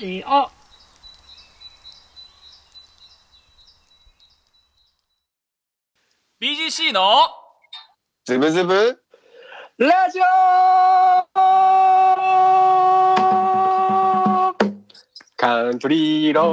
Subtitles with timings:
[0.00, 0.48] ジオ。
[6.40, 7.28] BGC の。
[8.24, 8.98] ズブズブ。
[9.76, 10.22] ラジオ
[15.36, 16.46] カントリーロー。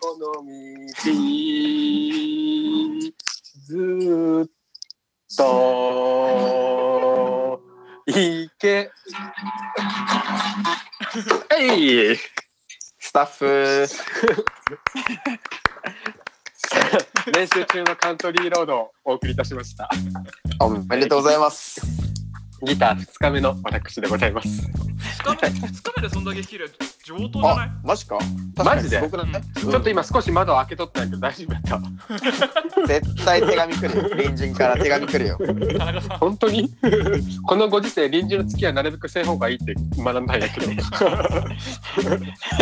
[0.00, 0.42] この道。
[3.66, 5.44] ずっと。
[8.06, 8.90] 行 け
[11.58, 12.16] えい
[12.98, 13.86] スタッフ
[17.32, 19.88] 練習中のカントリーロードをお送りいたしました
[20.60, 21.80] おめでとうございます。
[22.64, 26.66] ギター2日目の私でございます2日目二日目でそんだけ綺麗
[27.04, 27.68] 上等じゃない？
[27.68, 28.18] あ、マジか？
[28.56, 28.96] マジで？
[28.98, 31.80] すごくないちょっと今少し窓開けとったんやけど大丈夫やった。
[32.86, 34.08] 絶対手紙来るよ。
[34.10, 35.38] 隣人から手紙来るよ。
[35.78, 36.18] 田中さん。
[36.18, 36.70] 本当に？
[37.46, 40.66] このご時世臨時の付き合いなるべくせん方がいいって学んだんやけど。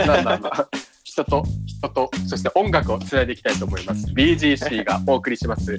[0.07, 0.69] まあまあまあ。
[1.05, 4.07] 人と人とそして音楽をつないでいきたいと思います。
[4.13, 5.77] BGC がお送りします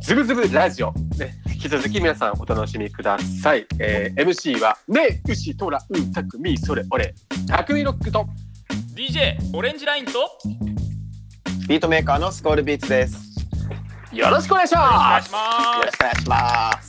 [0.00, 7.14] ズブズブラジオ、ね、引き続き皆さんお楽しみください、えー MC はねうしとらうんたくみそれ俺。
[7.46, 8.26] たくみロックと。
[8.94, 10.12] DJ オレンジラインと。
[10.12, 10.28] よ
[11.68, 13.46] ビートメーカーのスコールビーツです。
[14.12, 15.38] よろしくお願いしろしくお願ますいしま
[15.78, 16.82] よろしくお願いしま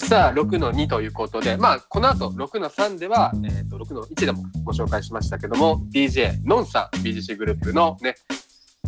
[0.00, 0.08] す。
[0.08, 1.56] さあ6の2ということで。
[1.58, 8.14] まあこの後6の3では、えー、と6の1でもご紹介しましたけども DJ ノンさん BGC グループのね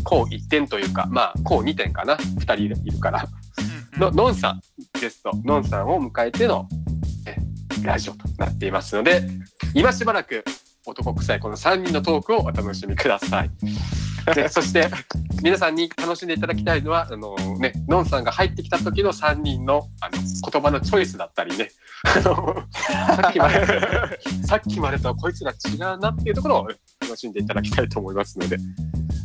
[0.03, 2.15] こう1点というかまあこう2点かな。
[2.15, 3.27] 2人いるから。
[3.27, 4.61] すのノンさん
[4.99, 6.67] ゲストノンさんを迎えての、
[7.25, 7.37] ね、
[7.83, 9.21] ラジオとなっていますので
[9.73, 10.43] 今しばらく
[10.85, 13.51] 男臭いこの3人のトークをお楽しみください。
[14.35, 14.87] でそして
[15.41, 20.17] 皆さんに楽しんでいただきたいのはあの、ね、ノンさんが入ってきた時の3人のあの
[20.51, 21.69] 言葉のチョイスだったりね。
[22.05, 23.65] さっきまで
[24.45, 26.67] さっきまでとはこいつら違うなっていうところを
[26.99, 28.57] 楽しんでいただきたいと思いますので。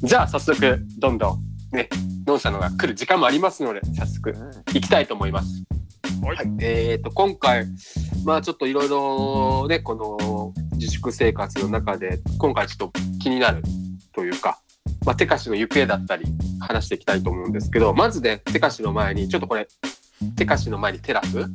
[0.03, 1.39] じゃあ早速どんどん
[1.73, 1.89] ね
[2.27, 4.35] ノンさんのが来る時間もありますので早速
[4.73, 5.65] 行きたいと思います。
[6.23, 6.37] はい。
[6.61, 7.67] えー、と今回
[8.25, 13.63] まあちょっといろいろねこの自粛生活の中で今回ちょっと気になる
[14.15, 14.59] というか、
[15.05, 16.25] まあ、テカシの行方だったり
[16.61, 19.69] 話していきたいと思うんですけどまずねテカシの前にちょっとこれ
[20.37, 21.49] テカシの前にテラス、うん、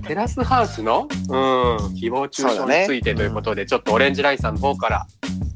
[0.06, 5.06] テラスハウスの、うん、誹謗中傷についてということで、ちょっとオレンジラインさんの方から、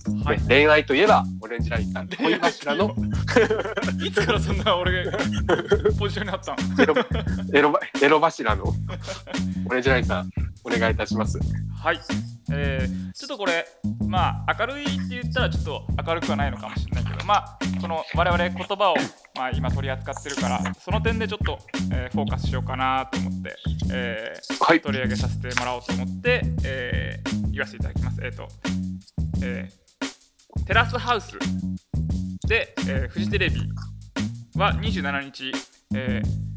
[0.08, 0.40] ねはい。
[0.40, 2.94] 恋愛といえばオレンジラインさん恋柱の？
[4.04, 5.18] いつからそんな俺が
[5.98, 6.94] ポジションになったのエロ
[7.54, 8.64] エロエロ柱の？
[9.70, 10.30] オレンジラインさん
[10.64, 11.38] お願いいたします。
[11.82, 12.00] はい、
[12.54, 13.66] えー、ちょっとこれ
[14.06, 18.94] まあ明るいって言ったらちょっと明るくはないのかもしれないけどまあこの我々言葉を、
[19.34, 21.58] まあ、今取り扱ってるからその点でちょっと、
[21.92, 23.56] えーフォーカスしようかなと思って、
[23.92, 28.20] えーはい取り上げさせてもらおうと思って、えー言わせていただきます。
[28.22, 28.48] えっ、と、
[29.42, 31.38] えーテラスハウス
[32.46, 33.60] で、えーフジテレビ
[34.56, 35.52] は27日、
[35.94, 36.52] えー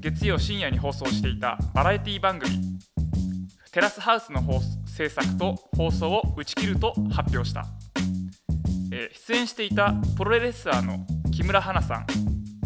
[0.00, 2.78] 月曜深夜に放送していたバラエティ番組
[3.72, 4.60] テラスハウスの放
[4.98, 7.66] 制作と放送を打ち切ると発表した、
[8.90, 12.06] えー出演していたプロレスラーの木村花さん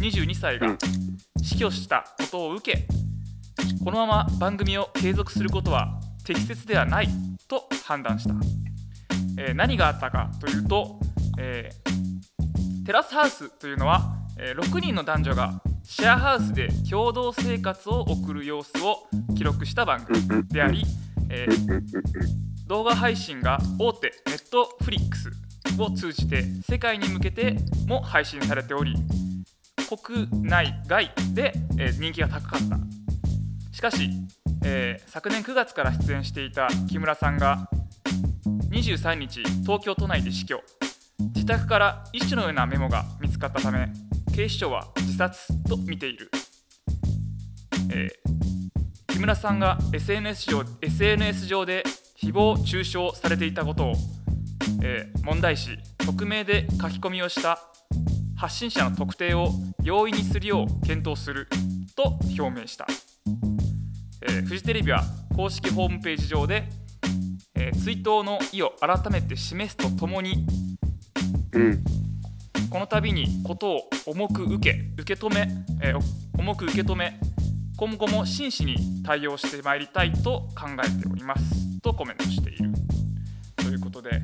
[0.01, 0.77] 22歳がうん。
[1.43, 2.87] 死去したことを受け
[3.83, 7.07] このまま番組を継続することは適切ではない
[7.47, 8.33] と判断した、
[9.37, 10.99] えー何があったかというと、
[11.37, 19.07] えーテラスハウスというのは、えー6人の男女がシェアハウスで共同生活を送る様子を
[19.37, 20.83] 記録した番組であり、
[21.29, 25.29] えー動画配信が大手ネットフリックス
[25.77, 27.57] を通じて世界に向けて
[27.87, 28.95] も配信されており
[30.05, 32.77] 国内外で、えー人気が高かった。
[33.71, 34.09] しかし、
[34.63, 37.69] えー昨年9月から出演していた木村さんが
[38.69, 40.61] 23日東京都内で死去。
[41.35, 43.87] 自宅から医師のようなメモが見つかったため
[44.35, 46.31] 警視庁は自殺と見ている、
[47.91, 48.22] えー
[49.23, 51.85] 村さんが SNS 上 SNS 上で
[52.21, 53.93] 誹謗中傷されていたことを、
[54.83, 57.57] えー問題視匿名で書き込みをした
[58.35, 59.47] 発信者の特定を
[59.81, 61.47] 容易にするよう検討する
[61.95, 62.85] と表明した、
[64.23, 66.67] えーフジテレビは公式ホームページ上で、
[67.55, 70.45] えー追悼の意を改めて示すとともに
[71.53, 71.83] うん。
[72.69, 75.47] この度にことを重く受け受け止め、
[75.81, 75.99] えー
[76.37, 77.17] 重く受け止め
[77.83, 82.71] 今後も真摯に対応してまいりたいと考えておりますとコメントしている
[83.57, 84.17] ということで、え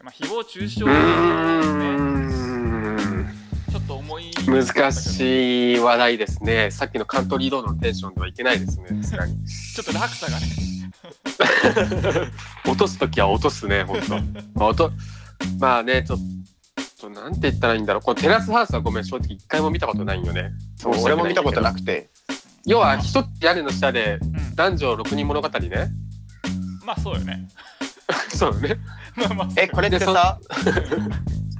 [0.00, 2.12] ーまあ、誹謗中傷うですねー
[3.24, 3.28] ん
[3.68, 6.70] ちょっと重い難しい話題ですね。
[6.70, 8.86] さっきのカントリーロードのテンションではいけないですね。
[8.92, 9.02] に。
[9.02, 10.46] ちょっと落差がね
[12.64, 14.14] 落とす時は落とすね本当
[14.54, 14.92] まあ落と
[15.58, 16.18] まあねちょっ
[17.00, 22.09] となんて言ったらいいんだろうこのテラスハウスはごめん正直一回も見たことないんよねそう俺も見たことなくくて
[22.66, 24.54] 要は一つ屋根の下でうん。
[24.54, 25.88] 男女六人物語ね。
[26.84, 27.48] まあそうよね。
[28.28, 28.76] そうよね。
[29.16, 30.38] まあまあえこれってさ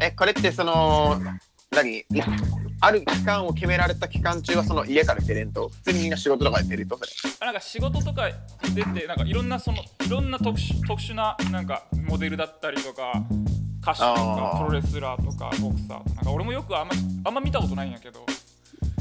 [0.01, 1.21] えこれってその
[1.71, 1.99] 何？
[1.99, 2.05] い
[2.83, 5.69] ある期間を決められた期間中はその家から出れんと？
[5.69, 7.47] 普通にみんな仕事とかで出るとそれ。
[7.47, 8.29] なんか仕事とか
[8.75, 13.23] 出てなんかいろんなそのいろんな特殊特殊ななんかモデルだったりとか
[13.83, 14.67] 歌手とあかー。
[14.67, 16.15] プロレスラーとかボクサーとか。
[16.17, 16.95] なんか俺もよくあんま
[17.25, 18.25] あんま見たことないんやけど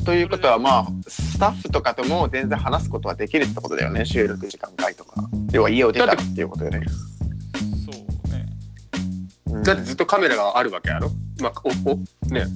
[0.10, 4.06] ということはまあスタッフとかとも全然話すことはできるってことだよね。
[4.06, 5.30] 収録時間外とか。
[5.52, 6.82] 要は家を出たらっていうことよね。
[7.86, 7.92] そ
[8.28, 8.48] うね。
[9.52, 9.62] うん。
[9.62, 11.12] だってずっとカメラがあるわけやろ？
[11.40, 11.96] まあおお
[12.34, 12.48] ね。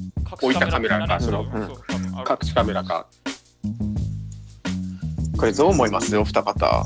[0.41, 2.37] 置いたカメラかそのそうそう多分ある。
[2.41, 3.05] 隠しカメラか。
[5.37, 6.17] これどう思います？
[6.17, 6.85] お二方。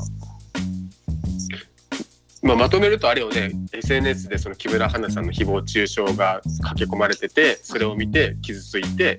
[2.44, 3.52] まあ、まとめるとあれよね。
[3.72, 9.18] SNS でその木村花さんの誹謗中傷が書き込まれててそれを見て傷ついて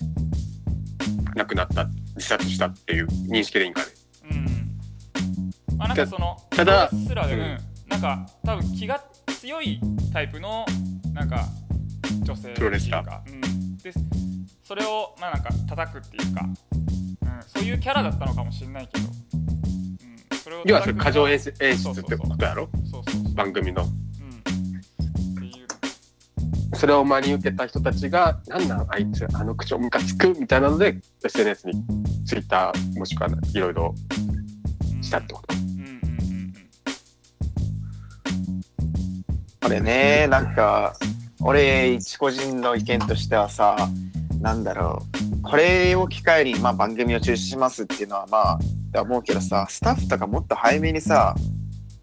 [1.39, 1.87] 亡くなった
[2.17, 3.87] 自殺したっていう認識でいいんかね。
[4.31, 5.79] うん。
[5.79, 7.41] まあなんかそのただプロレスラーで、うん。
[7.41, 7.59] うん。
[7.89, 9.03] なんか多分気が
[9.41, 9.81] 強い
[10.13, 10.67] タイプの
[11.15, 11.47] なんか
[12.23, 13.93] 女性プロレスラか、うん、で
[14.63, 19.11] それをまあなんか叩くっていうか、うん、そういうキャラだったのかもしれないけど、う
[20.35, 22.69] ん、それを要はそれ過剰演出ってことやろ？
[22.91, 23.87] そうそうそう、番組の
[26.75, 31.85] それを真に受けた人たちが「なんなんあいつあの口調ムカつく」みたいなので SNS に
[32.27, 33.95] Twitter もしくはいろいろ
[35.01, 35.55] したってこと。
[35.57, 36.55] うんうんうん
[39.61, 40.95] これねなんか
[41.41, 43.77] 俺一個人の意見としてはさ
[44.41, 45.19] なんだろう。
[45.43, 51.35] これを機会に、まあ、番組を中止しますっていうのはまあって思うけどさスタッフとかもっと早めにさ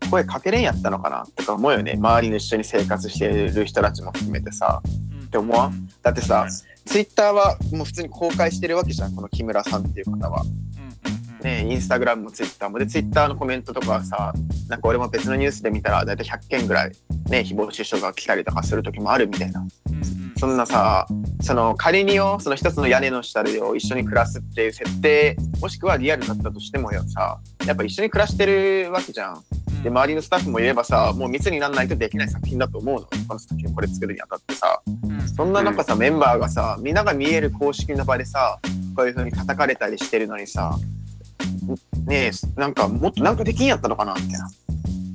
[0.09, 1.25] 声かけれんやったのかな？
[1.35, 1.93] とか思うよね。
[1.93, 4.81] 周りの一緒に生活してる人たちも含めてさ。
[4.85, 5.19] うん。
[5.19, 5.89] うんって思わん？
[6.01, 6.47] だってさ
[6.85, 10.43] ツイッターはもう普通に公開してるわけじゃんこの木村さんっていう方は。
[11.41, 12.79] ねインスタグラムもツイッターも。
[12.79, 14.33] でツイッターのコメントとかはさ
[14.69, 16.91] なんか俺も別のニュースで見たら大体100件ぐらい
[17.29, 19.59] ね誹謗中傷が来たりとかする時もあるみたいな。
[19.59, 20.33] うんうん。
[20.37, 21.07] そんなさ
[21.41, 29.43] その仮によその一つの屋根の下でよ一緒に暮らすっていう設定もしくはリアルだったとしてもよさやっぱ一緒に暮らしてるわけじゃん。
[29.83, 33.01] で周りのスタッフも言えばさもう密にならないとできない作品だと思うの。
[33.01, 34.81] この作品これ作るにあたってさ。
[35.03, 35.27] うん。
[35.27, 38.59] そんな中さ、メンバーがさみんなが見える公式の場でさ
[38.95, 40.77] こういう風に叩かれたりしてるのにさ
[42.05, 44.49] ねえなんかもっとなんかできんやったのかなみたいな。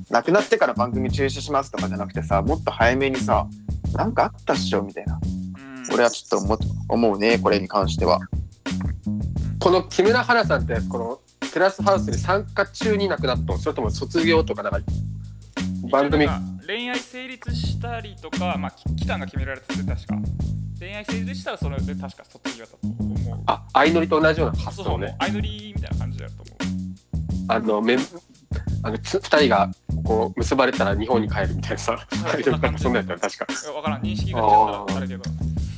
[0.09, 3.47] 亡くなってから番組中止しますとかじゃなくてさもっと早めにさ
[3.93, 5.19] なんかあったっしょみたいな。
[5.23, 5.40] うん
[5.93, 8.19] 俺はちょっと思う思うねこれに関しては。
[9.59, 11.19] この木村花さんってこの
[11.53, 14.79] テラスハウスに参加中に亡くなったのそれとも卒業とかなんか
[15.91, 16.27] 番組
[16.65, 20.15] 恋愛成立したりとか、まあ、き期間が決められてて確か。
[20.79, 23.39] 恋愛成立したらそれで確か卒業だと思う。
[23.45, 25.15] あ相乗りと同じような発想ね。
[25.19, 26.51] 相乗りみたいな感じだと思
[27.49, 27.99] あのめん
[28.83, 29.69] あのつ二人が
[30.05, 32.43] こう結ばれたら日本に帰るみたいなさはい。
[32.79, 33.45] そんなんやったら確か。
[33.49, 34.01] う分からん。
[34.01, 35.23] 認識が違ったらあれけど。
[35.29, 35.70] うん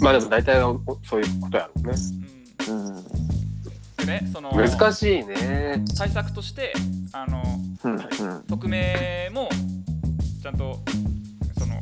[0.00, 1.92] まあでも大体はおそういうことやろうね。
[2.68, 2.86] うん。
[2.86, 3.04] うん。
[3.96, 5.84] でねその難しいね。
[5.96, 6.72] 対策として
[7.12, 7.42] あの
[7.84, 8.42] うんうん。
[8.44, 9.48] 匿名も
[10.42, 10.78] ちゃんと
[11.58, 11.74] その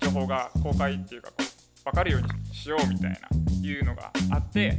[0.00, 3.18] 情報が公開っていうかこう分かるようにしようみたいな
[3.62, 4.78] いうのがあって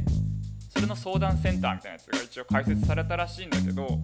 [0.70, 4.00] それの相談センターみたいなやつが一応開設されたらしいんだけど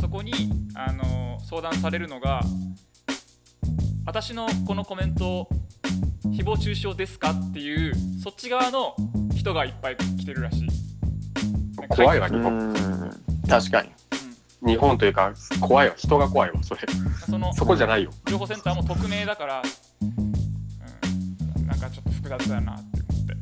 [0.00, 0.32] そこに
[0.74, 2.42] あの相談されるのが
[4.04, 5.48] 私のこのコメント
[6.32, 7.30] 誹謗中傷ですか？
[7.30, 8.96] っていうそっち側の
[9.34, 10.68] 人がいっぱい来てるらしい。
[11.88, 12.52] 怖いわう日本。
[12.58, 13.10] うん
[13.48, 13.90] 確かに。
[14.64, 14.68] ん。
[14.68, 15.94] 日本というか怖いわ。
[15.96, 16.80] 人が怖いわそれ。
[17.26, 18.10] そのそこじゃないよ。
[18.26, 19.62] 情報センターも匿名だから、
[20.00, 20.04] う
[21.60, 23.36] ん、なんかちょっと複雑だなって思って。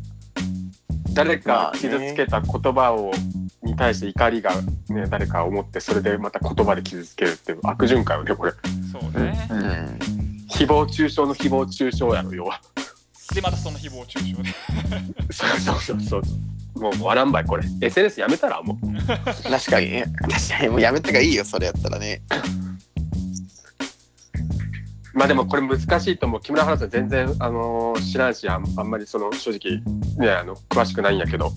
[1.14, 3.12] 誰まか傷つけた言葉を
[3.62, 4.50] に対して怒りが
[4.88, 8.52] ね誰か思ってそれでまた言葉で傷つけるっていう悪循環よねこれ。
[8.90, 9.48] そうね。
[9.48, 9.98] うん。
[10.48, 12.60] 誹謗中傷の誹謗中傷やろ要は
[13.34, 14.50] で、またその誹謗中傷で。
[15.30, 16.80] そうそうそうそう。
[16.80, 17.64] もう笑んばいこれ。
[17.80, 19.06] SNS やめたらもう。
[19.48, 20.04] 確かにね。
[20.20, 22.22] 確かにもうやめたがいいよそれやったらね。
[25.12, 29.82] まあでもこれ難しいと思う木村花さん全然あのー知らんしあんあんまりその正直
[30.16, 31.52] ねあの詳しくないんやけど。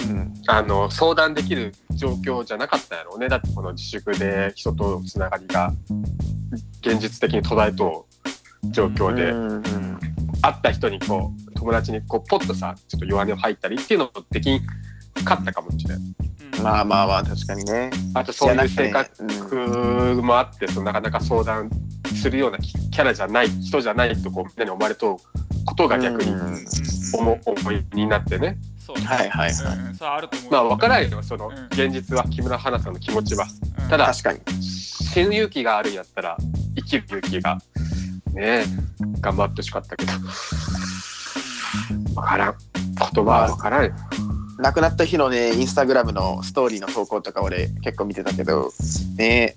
[0.00, 0.16] うん。
[0.16, 3.28] うんあの相談できる状況じゃなかったやろうね。
[3.28, 5.72] だってこの自粛で人とのつながりが
[6.80, 8.06] 現実的に途絶えと
[8.64, 10.00] う状況で、うんうん
[10.42, 14.60] 会った人にこう友達にこうポッとさちょっと弱音を吐いたりっていうのもできん
[15.24, 16.04] 勝ったかもしれない。
[16.58, 16.62] うん。
[16.62, 17.90] まあまあまあ確かにね。
[18.14, 21.70] あとそういう性格ねもあって、そのなかなか相談
[22.14, 25.20] するようなキキャラじゃない人じゃないとこうみんなに思われと
[25.66, 26.32] ことが逆に
[27.12, 28.58] 思思いになってね。
[28.78, 29.76] そうねはいはいはい。
[29.76, 31.22] うんあると思うまあ分からないよ。
[31.22, 31.66] そのうん。
[31.66, 33.46] 現実は木村花さんの気持ちは。
[33.82, 33.88] うん。
[33.88, 34.40] ただ確かに。
[34.62, 36.36] 死ぬ勇気があるんやったら
[36.76, 37.58] 生きる勇気が
[38.34, 38.64] ね。
[38.64, 38.64] え
[39.20, 40.12] 頑張ってほしかったけど。
[42.14, 42.54] 分からん。
[43.14, 43.84] 言葉は分からん。
[43.86, 43.92] よ
[44.58, 48.70] 亡くなった日のねインスタグラムのストーリーの投稿とか俺結構見てたけど
[49.16, 49.56] ね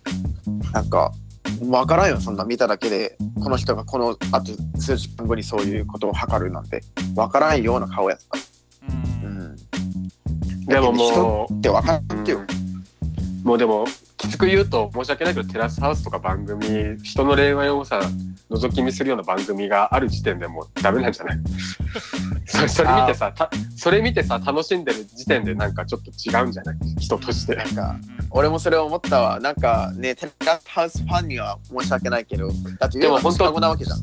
[0.72, 1.12] なんか
[1.60, 2.46] 分からんよそんな。
[2.46, 6.82] 見ただけでこの人がこのあと数時間後にそういうことを図るなんて。
[7.16, 8.40] 分からんような顔やった。
[8.88, 9.56] ううん。
[10.64, 12.40] ん、でももって分かってよ。
[13.44, 13.86] うもうでも
[14.24, 16.66] きつく言うと申し訳ないけどテラスハウスとか番組
[17.04, 18.00] 人の恋愛をさ
[18.50, 21.38] 覗き見するような番組がある時点でもうダメなんじゃない？
[22.46, 26.76] それそれ見てさたそれ見てさ楽しんでる時点でなんかちょっと違うんじゃない？
[27.00, 27.56] 人として。
[27.56, 27.96] なんか
[28.32, 29.40] 俺もそれ思ったわ。
[29.42, 32.48] なんかねテラスハウスファンには申し訳ないけど
[32.80, 34.02] だってでも本当なわけじゃん。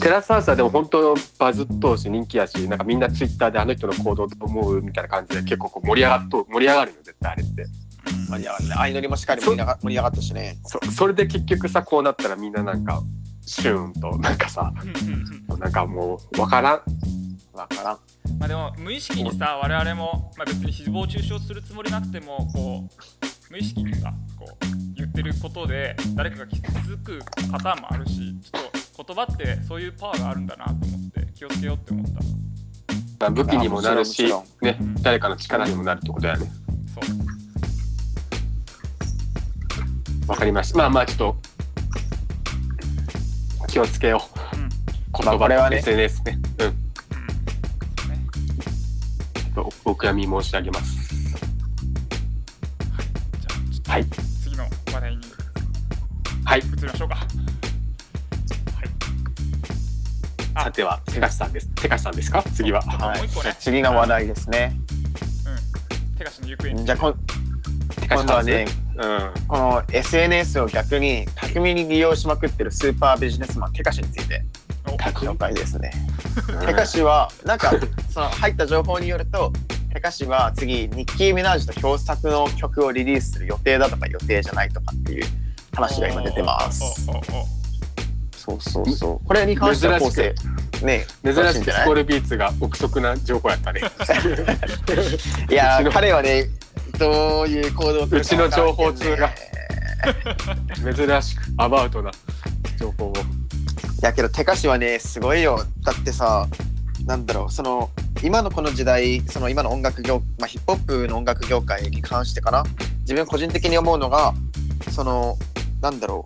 [0.00, 4.82] テラスハウスはでも本当バズっとうし人気やしなんかみんなツイッターであの人の行動どう思う？
[4.82, 7.64] みたいな感じで結構こう盛り上がっと盛り上がるよ絶対あれって
[8.28, 8.42] まあい。
[8.42, 10.58] や相乗りもしっかり盛り上が盛り上がったしね。
[10.64, 13.02] そそれで結局さこうなったらみんななんか
[13.44, 14.72] シューンとなんかさ
[15.58, 16.82] なんかもうわからん。
[17.52, 17.98] わからん。
[18.38, 27.20] まあでも無意識にさ我々も、まあ、別に誹謗中傷するつもりなくてもこう無意識にさこう言ってることで誰かが傷つく
[27.50, 32.06] パターンもあるしちょっと言葉ってそういうパワーがあるんだなと思って気をつけようって思っ
[33.18, 33.30] た。
[33.30, 34.24] 武器にもなるし
[34.60, 36.50] ね誰かの力にもなるってことだよね。
[36.94, 37.45] そう
[40.26, 40.78] わかりました。
[40.78, 41.36] まあまあちょっと
[43.68, 44.22] 気をつけよ
[44.54, 44.56] う。
[44.56, 44.68] うん。
[44.68, 45.76] 言まあこれは葉、ね。
[45.78, 46.38] SNS ね。
[46.58, 46.66] うん。
[46.66, 46.74] うん。
[46.74, 46.76] ね
[49.56, 50.96] おお悔やみ申し上げます。
[53.88, 54.04] はい。
[54.42, 55.22] 次の話題に
[56.44, 56.60] はい。
[56.60, 57.14] 移りましょうか。
[57.14, 57.26] はい。
[60.54, 60.64] あ。
[60.64, 61.68] さてはテカシさんです。
[61.76, 62.42] テカシさんですか？
[62.54, 62.82] 次は。
[62.82, 63.18] はい。
[63.18, 63.54] もう一個ね。
[63.60, 64.76] 次の話題ですね。
[65.46, 66.16] うん。
[66.16, 67.14] 手貸しの行方にじゃあこ
[68.08, 68.66] 今度はね
[68.96, 69.46] うん。
[69.46, 74.42] この SNS を逆に巧みに利用しまくってるスーパービジネスマンテカシについて。
[74.88, 75.90] お紹介ですね。
[76.48, 76.66] うん。
[76.66, 77.72] テカシはなんか
[78.10, 79.52] その入った情報によると
[79.92, 85.24] テカシは次ニッキー・ミナージュと共作の曲をリリースする予定だとか予定じゃないとかっていう
[85.74, 87.06] 話が今出てます。
[88.36, 89.26] そうそうそう。
[89.26, 90.34] これに関しては構成
[90.82, 93.80] ね珍しくスコールビーツが憶測な情報やったね。
[95.50, 96.46] いや彼はね
[96.98, 99.30] どういう行動を取るかうちの情報通が。
[100.94, 102.10] 珍しくアバウトな
[102.78, 103.12] 情報を。
[103.12, 103.18] い
[104.02, 105.64] やけどテカシはねすごいよ。
[105.82, 106.46] だってさ
[107.06, 107.90] なんだろうその
[108.22, 112.64] 今のこの時代その今の音楽業、まあ、ヒップホップの音楽業界に関してかな。
[113.00, 114.34] 自分個人的に思うのが
[114.90, 115.38] その
[115.80, 116.22] なんだろ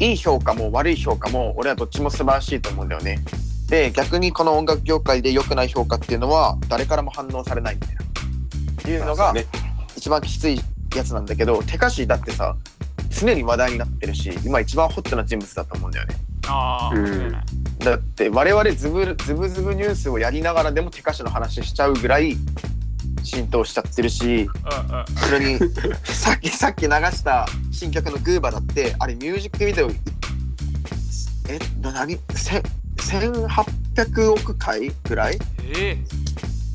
[0.00, 3.20] ういい評価も悪い評価も俺はどっちも素晴らしいと思うんだよね。
[3.68, 8.02] で逆にこの音楽業界で良くない評価っていうのは誰からも反応されないみたいな。
[8.02, 8.04] っ
[8.82, 9.46] ていうのがね
[10.00, 10.58] 一番きつい
[10.96, 12.56] やつなんだけどテカシだってさ
[13.10, 16.16] 常に話題になってるし今一番ホットな人物だと思うんだよね。
[16.48, 16.90] あ
[17.84, 22.34] だって我々ズブズブズブニュースをやりながらでもテカシの話しちゃうぐらい
[23.22, 24.48] 浸透しちゃってるし
[25.26, 25.58] それに
[26.04, 29.90] さっき さっき流した新曲の「グーバ」だってあれミュージックビデオ
[31.48, 32.62] えな何せ
[32.96, 35.38] 1800億回ぐらい？
[35.76, 35.98] え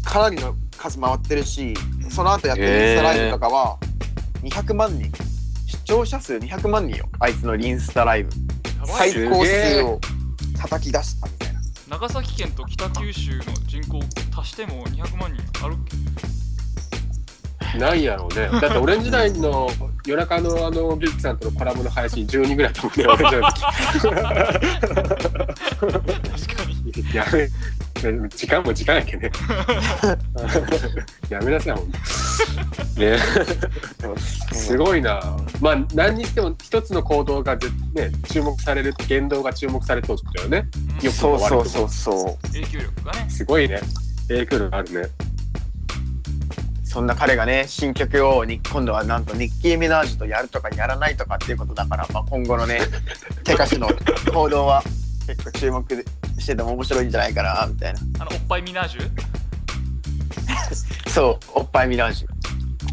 [0.03, 1.74] かなりの数回ってるし
[2.15, 3.77] その後やってるインスタライブとかは
[4.43, 5.12] 200万人。
[5.67, 7.05] 視聴者数200万人よ。
[7.19, 8.31] あいつのインスタライブ。
[8.86, 10.00] 最高数を
[10.57, 11.60] 叩き出したみたいな。
[11.89, 14.00] 長崎県と北九州の人口
[14.39, 15.77] 足しても200万人あるっ
[17.74, 17.79] け？
[17.79, 18.48] ないやろうね。
[18.62, 19.69] だってオレンジダインの
[20.05, 23.22] 夜中のあのビッキさんとのコラボの配信12ぐらいだもんね 確
[26.55, 26.91] かに。
[26.93, 27.50] 時やめ
[27.95, 29.31] 時間も時間やけね。
[31.29, 31.97] やめなさいほんと。
[32.99, 33.17] ね。
[34.51, 35.37] すごいな。
[35.61, 40.67] まあ何にしても一つの行動がぜね注目される言動が注目されてことだよね。
[41.01, 42.47] よくそうそうそうそう。
[42.47, 43.79] 影響力がねすごいね。
[44.27, 45.09] 影響力あるね。
[46.83, 52.79] そんな彼がね新曲をに今度はなんとニッキー・ミナージュとやるとかやらないとかっていうことだから、まあ、今後のね
[53.43, 53.89] テカシの
[54.33, 54.81] 行動は
[55.27, 56.05] 結構注目
[56.38, 58.00] してても面白いんじゃないかなみたいな。
[58.20, 59.10] あのおっぱいミナージュ？
[61.10, 62.30] そうおっぱいミナージュ。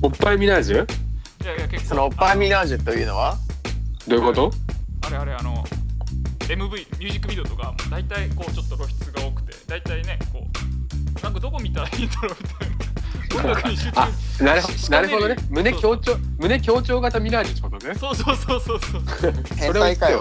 [0.03, 0.85] おっぱいミナージュ？
[1.43, 1.89] いやいや結構。
[1.91, 3.37] そのおっぱいミナージュというのは？
[4.07, 4.53] どういうこと？
[5.07, 5.65] あれあれあの
[6.41, 6.57] MV
[6.99, 10.47] ミュージックビデオとかも大体こうちょっと露出が多くて大体ねこ
[11.19, 12.72] うなんかどこ見たらいいんだろうみたいな
[13.37, 14.09] 音楽に集中あ
[14.43, 15.37] なるほしどなるほどね。
[15.51, 17.95] 胸強調胸強調型ミラージュってことね。
[17.95, 18.81] そうそうそうそう。
[18.81, 19.03] そう
[19.57, 20.21] 変態かよ。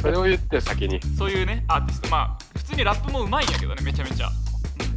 [0.00, 1.00] それを言ってよ先に。
[1.18, 2.10] そういうねアーティスト。
[2.10, 4.28] まあ普通にラップもうまいんやけどねめちゃめちゃ、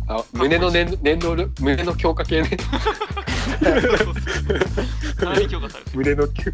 [0.10, 2.58] うん、あ胸の粘粘土る胸の強化系ね。
[3.64, 4.14] そうそうそう。
[5.16, 6.52] かなり強化されてる胸の強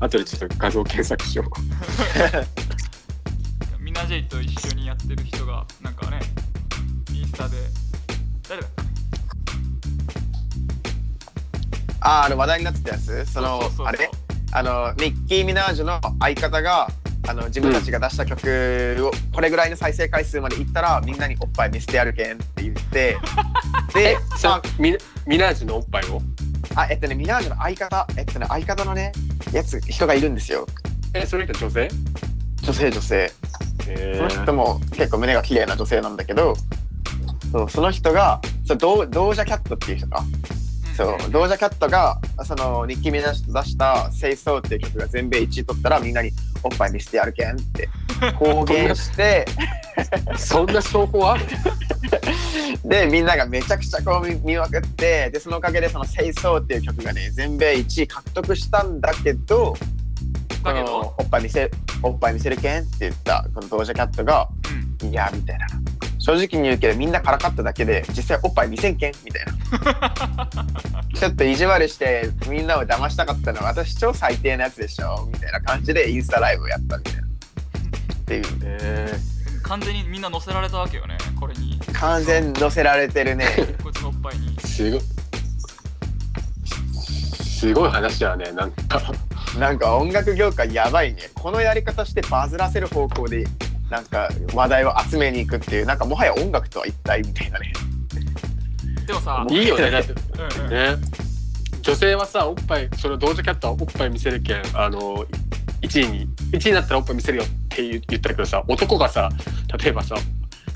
[0.00, 1.50] 後でちょっと画像検索しよう。
[3.82, 6.20] ミナジェイと一緒にやってる人がなんかね
[7.12, 7.56] インスタで
[8.48, 8.68] 誰だ
[12.04, 13.24] あーあの話題になってたやつ？
[13.26, 14.10] そのあれ？
[14.52, 16.88] あのニッキー・ミナージュの相方が
[17.26, 23.16] あの自分たちが出した曲をこれぐらいの再生回数までいったらみんなにおっぱい見せてやるけんって言って
[23.94, 24.96] でさミ
[25.26, 26.20] ミナージュのおっぱいを？
[26.76, 29.12] あえっとねミナージュの相方えっとね相方のね
[29.52, 30.66] やつ人がいるんですよ。
[31.14, 31.88] えそれって女性？
[32.62, 33.32] 女性女性。
[33.88, 36.54] えその人も結構胸が綺麗な女性なんだけど
[37.52, 40.22] そうその人がそうドードージャキャットっていう人か
[40.96, 41.30] そう。
[41.30, 46.30] ドージャキャットがそのニッキー・ミナージュと出した「Say So」っていう曲が全米1位取ったらみんなに
[46.62, 47.88] おっぱい見せてやるけんって
[48.38, 49.44] 公言して。
[50.36, 51.44] そんな証拠ある？
[52.84, 59.74] でみんながめちゃくちゃこう見見まくってでそのおかげでその「Say So」っていう曲がね全米1位獲得したんだけど
[60.64, 60.86] だけど？
[60.86, 61.70] このおっぱい見せ
[62.02, 64.48] おっぱい見せるけんって言ったこのドージャキャットが
[65.02, 65.08] うん。
[65.10, 65.66] いやみたいな
[66.24, 70.48] 正直に言うけどみんなからかっただけで実際おっぱい見せんけんみたいな。
[71.14, 77.20] ちょっと意地悪してみんなを騙したかったのは私超最低なやつでしょみたいな感じでインスタライブをやったみたいな。
[77.20, 77.26] っ
[78.24, 78.44] ていう。
[78.62, 79.12] え
[79.64, 81.78] 完全にみんな乗せられたわけよねこれに。
[81.92, 83.46] 完全載せられてるね。
[83.82, 84.56] こいつのおっぱいに。
[84.56, 85.00] ー、すごい。
[86.94, 89.12] すごい話やねなんか。
[89.58, 91.24] なんか音楽業界やばいね。
[91.34, 93.44] このやり方してバズらせる方向で
[93.90, 97.72] なんか話題を集めに行くっていうなんかもはや音楽とは一体みたいなね。
[99.06, 100.64] でもさいいよねだってうん。
[100.64, 100.96] うんね。
[101.82, 105.26] 女性はさおっぱいそのドージャキャットはおっぱい見せるけんあの
[105.82, 109.28] 1位に1位になったらおっぱい見せるよって言言ったけどさ男がさ
[109.82, 110.16] 例えばさ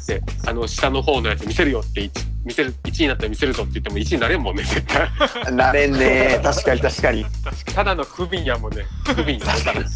[0.07, 2.13] であの下の方のやつ見せるよって一
[2.45, 5.53] 見せる1位になったら見せるぞって言っても1位になれんもんね絶対。
[5.53, 6.41] なれんね。
[6.43, 7.25] 確かに確かに。
[7.25, 8.87] 確 かただの不憫やもんね。
[9.05, 9.81] 不憫になったら。
[9.81, 9.87] ね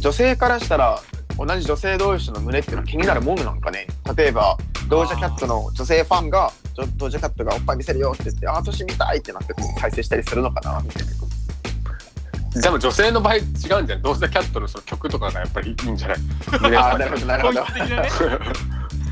[0.00, 1.00] 女性からしたら
[1.38, 3.86] 同じ女性同士の胸っていうのは気になるもんなんかね？
[4.16, 4.56] 例えば
[4.88, 16.18] ドージャキャットの女性ファンがドドージャキャットがおっぱい見せるよって言ってあ私見たいってなって再生したりするのかなみたいなでも女性の場合違うんじゃないドージャキャットのその曲とかがやっぱりいいんじゃない？
[16.60, 17.64] 胸あーなるほどなるほにど。
[17.64, 18.08] 本質的なね。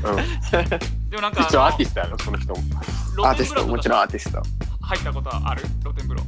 [0.03, 0.11] う
[1.05, 1.09] ん。
[1.09, 2.59] でもなんか 一応アーティストやろその人も。
[3.27, 4.41] アーティストもちろんんアーティスト。
[4.81, 5.61] 入ったことある？
[5.83, 6.23] 露天風呂。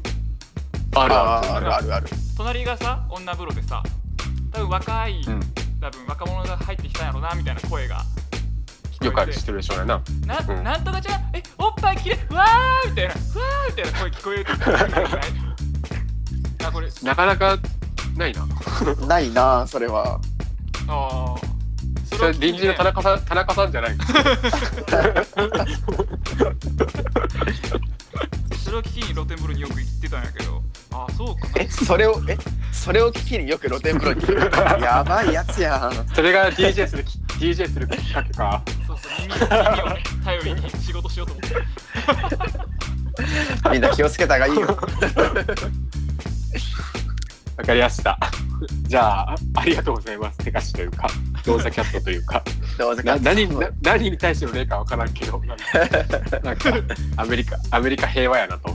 [0.95, 1.13] ある。
[1.15, 2.07] ああるーあるあるある。
[2.37, 3.83] 隣がさ女風呂でさ
[4.51, 5.39] 多分若い、うん。
[5.79, 8.03] 多分若者が入ってきたんやろなみたいな声が
[8.99, 9.31] 聞よくこえて。
[9.31, 10.01] あるしてるでしょうねな。
[10.25, 10.63] な,、うん。
[10.63, 13.13] なんとかちゃんえおっぱいきれいうわーみたいな。
[13.13, 14.45] うわーみたいな声聞こえる
[16.71, 16.87] これ。
[17.03, 17.57] なかなか
[18.15, 18.45] ないな。
[19.07, 20.19] ないなそれは。
[20.87, 21.51] ああ
[22.09, 23.97] そそれ臨時の田中さん田中さんじゃない
[28.63, 30.61] それを聞きに露天風呂によく行ってたんやけど。
[30.91, 31.47] ああそうか。
[31.47, 32.37] なえそれをえ
[32.71, 34.21] それを聞きによく露天風呂に。
[34.21, 34.27] 行
[34.77, 36.07] くやばいやつやん。
[36.13, 38.61] それが DJ するき DJ するきっかけか。
[38.87, 41.55] そうそう耳耳をね頼りに仕事しようと思って。
[43.71, 44.67] みんな気をつけた方がいいよ
[47.57, 48.17] わかりました。
[48.87, 50.37] じゃあありがとうございます。
[50.39, 51.07] 手貸しというか
[51.45, 52.43] ドーザキャットというか。
[53.03, 56.71] な何な何に対しての例かわからんけど なんかなんか
[57.17, 58.69] アメリカアメリカ平和やなと。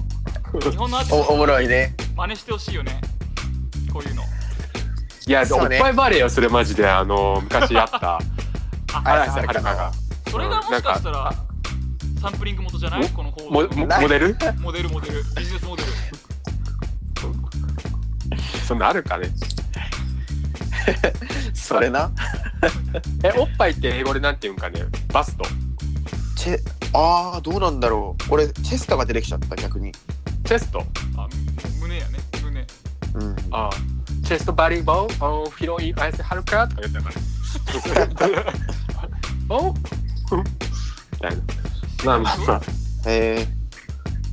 [0.71, 1.95] 日本のアーティストおおもろいね。
[2.17, 3.01] 真似してほしいよね。
[3.93, 4.23] こういうの。
[5.27, 5.49] いや、ね。
[5.53, 6.89] おっぱいバレーをそれマジで。
[6.89, 8.19] あの昔やった。
[8.19, 9.93] あ綾瀬はるかが。
[10.31, 11.35] それがもしかしたら
[12.21, 13.09] サンプリング元じゃない？
[13.11, 14.37] このモモデル？
[14.61, 15.25] モデルモデル。
[15.37, 15.89] ビジネスモデル
[18.66, 19.29] そんなあるかね。
[21.55, 22.11] それな。
[23.22, 24.85] えおっぱいって英語でなんて言うんかね？
[25.12, 25.44] バスト。
[26.37, 26.59] チェ
[26.92, 28.35] あーどうなんだろう。
[28.35, 29.92] 俺チェストが出てきちゃった逆に。
[30.44, 30.85] チェスト？
[31.16, 31.29] あ
[31.81, 32.18] 胸やね。
[32.42, 32.66] 胸。
[33.14, 33.37] うん。
[33.52, 33.70] あ
[34.24, 36.66] チェストバリーボールヒロイン綾瀬はるか？
[36.66, 37.11] とか言ったか
[38.40, 38.52] ら
[39.57, 39.72] お？
[39.72, 39.81] み
[41.20, 41.42] たいな
[42.05, 42.62] まあまあまあ。
[43.07, 43.46] え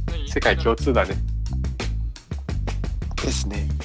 [0.07, 0.27] 何？
[0.29, 1.15] 世界共通だね。
[3.17, 3.67] ー、ですね。
[3.79, 3.82] わ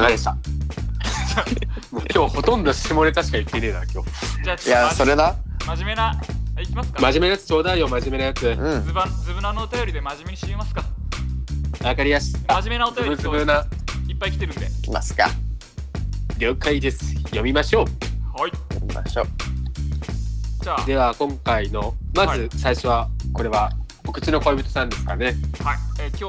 [0.00, 0.32] かりました。
[1.92, 4.10] もう今日ほとんど下ネタしか言ってねえな今日。
[4.44, 5.34] じゃあいやそれな。
[5.66, 6.20] 真面目な
[6.60, 7.00] いきますか？
[7.00, 8.46] 真面目なやつちょうだいよ真面目なやつ。
[8.46, 8.84] うん。
[8.86, 10.82] ズバズブナのお便りで真面目に知りますか？
[11.84, 13.64] わかりやす真面目なお便り今日つぶな。
[14.08, 14.66] いっぱい来てるんで。
[14.66, 15.30] いきますか。
[16.38, 17.14] 了解です。
[17.24, 18.40] 読みましょう。
[18.40, 18.52] はい。
[18.74, 19.26] やりましょう。
[20.60, 22.48] じじゃあ、では今回のまはい。
[22.48, 23.70] ず最初はこれは
[24.06, 25.26] お口の恋人さんですかね。
[25.62, 26.28] はい、えー今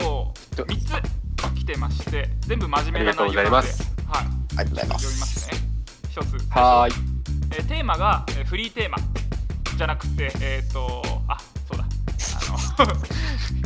[0.56, 1.19] 日3つ
[1.50, 5.52] 来てまして、全部真面目な内容なので、ありがとうございますはい、ありがとうございま読みますす。
[5.52, 5.58] ね。
[6.10, 6.50] 一つ。
[6.50, 6.94] はーい。
[7.52, 8.98] えーテーマが、えーフリーテーマ
[9.78, 11.84] じゃなくて、えっ、と、あ、そうだ。
[11.84, 12.96] あの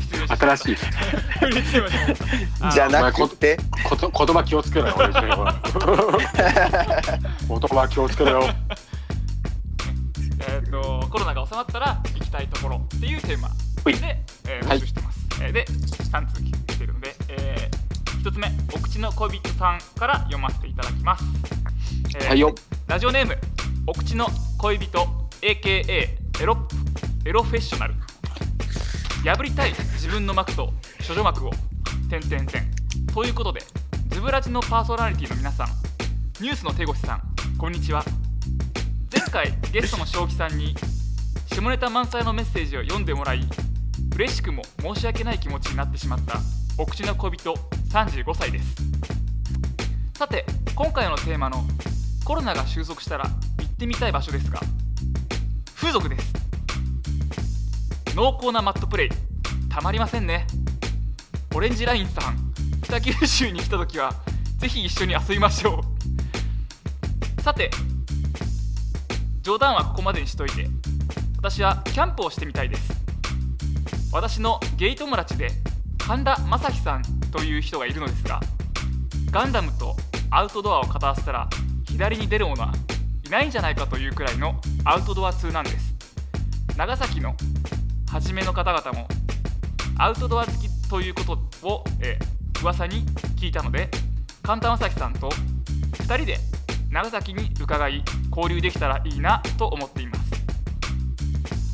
[0.01, 0.75] 失礼しました新しい。
[0.75, 3.57] フリーテーマじゃなくて？
[3.89, 4.93] こと言葉気をつけろよ。
[4.97, 5.21] 俺言
[7.69, 8.55] 葉 気をつけろよ。
[10.45, 13.49] えー、とコロナが収まったら行きたいところっていうテーマ
[13.83, 16.62] ほいで、えーはい募集してます、えーで3通来てるので、え1
[18.33, 21.23] つ目お口の恋人さんから読ませていただきます、
[22.15, 22.55] えーはいよ。
[22.87, 23.37] ラジオネーム
[23.85, 25.07] お口の恋人
[25.41, 26.57] AKA エロ
[27.25, 27.93] エロフェッショナル。
[29.23, 30.73] 破りたい自分の膜と
[31.07, 31.51] 処女膜を
[32.09, 32.63] 点々点
[33.13, 33.61] ということで
[34.09, 35.67] ズブラジのパーソナリティの皆さん
[36.41, 37.21] ニュースの手越さん
[37.57, 38.03] こんにちは。
[39.11, 40.75] 前回ゲストの正気さんに
[41.45, 43.41] 下ネタ満載のメッセージを読んでもらい
[44.15, 46.39] 嬉しくも申し訳ない気持ちになってしまった
[46.75, 47.53] お口の恋人
[47.91, 48.75] 35歳です。
[50.17, 51.63] さて今回のテーマの
[52.25, 53.31] コロナが収束したら行
[53.63, 54.59] ってみたい場所ですが
[55.75, 56.33] 風俗です。
[58.15, 59.09] 濃厚なマットプレイ
[59.69, 60.47] たまりませんね。
[61.53, 64.11] オレンジラインさん北九州に来た時は
[64.57, 65.83] ぜひ一緒に遊びましょ
[67.37, 67.41] う。
[67.43, 67.69] さて
[69.43, 70.67] 冗談はここまでにしといて
[71.37, 72.93] 私はキャンプをしてみたいです。
[74.11, 75.49] 私のゲイ友達で
[76.07, 78.39] 神田正輝さんという人がいるのですが
[79.31, 79.95] ガンダムと
[80.29, 81.49] アウトドアを語らせたら
[81.87, 82.73] 左に出る者は
[83.25, 85.93] いないんじゃないかというくらいのアウトドア通なんです。
[86.77, 87.35] 長崎の
[88.09, 89.07] 初めの方々も
[89.97, 93.89] アウトドア好きということを、えー噂に聞いたので
[94.41, 96.37] 神田正輝さんと2人で
[96.89, 100.23] 長崎に伺い交流できたらいいなと思っています。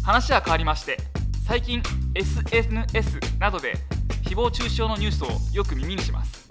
[0.03, 0.97] 話は変わりまして
[1.45, 1.83] 最近
[2.15, 3.75] SNS などで
[4.29, 6.47] 誹謗中傷のニュースをよく耳にします。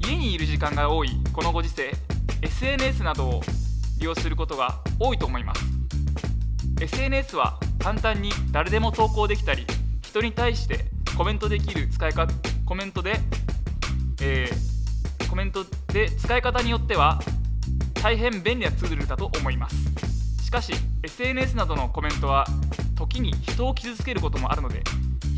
[0.00, 1.92] 家にいる時間が多いこのご時世
[2.40, 3.42] SNS などを
[3.98, 5.60] 利用することが多いと思います。
[6.80, 9.66] SNS は簡単に誰でも投稿できたり
[10.00, 10.86] 人に対して
[11.18, 12.32] コメントできる使い方
[12.64, 13.20] コメントで、
[14.22, 17.20] えーコメントで使い方によっては
[18.02, 19.76] 大変便利なツールだと思います。
[20.42, 22.46] しかし SNS などのコメントは
[22.94, 24.82] 時に人を傷つけることもあるので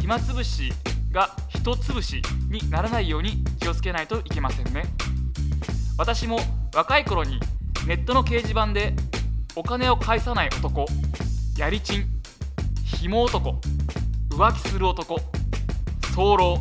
[0.01, 0.73] 暇つぶし
[1.13, 4.85] が人つぶしにならないように気をつけないといけませんね。
[5.97, 6.39] 私も
[6.75, 7.41] 若い頃に
[7.87, 8.95] ネットの掲示板で
[9.57, 10.87] お金を返さない男
[11.57, 12.07] やりちん
[12.85, 13.61] ひも男
[14.31, 15.19] 浮気する男
[16.15, 16.59] 早漏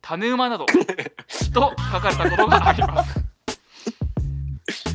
[0.00, 0.66] 種馬など
[1.52, 3.24] と書かれたことがあります。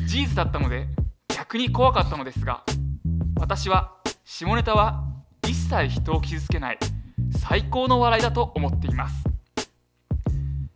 [0.06, 0.86] 事実だったので
[1.28, 2.62] 逆に怖かったのですが
[3.40, 3.92] 私は
[4.24, 5.02] 下ネタは
[5.42, 6.78] 一切人を傷つけない
[7.46, 9.22] 最高の笑いだと思っています。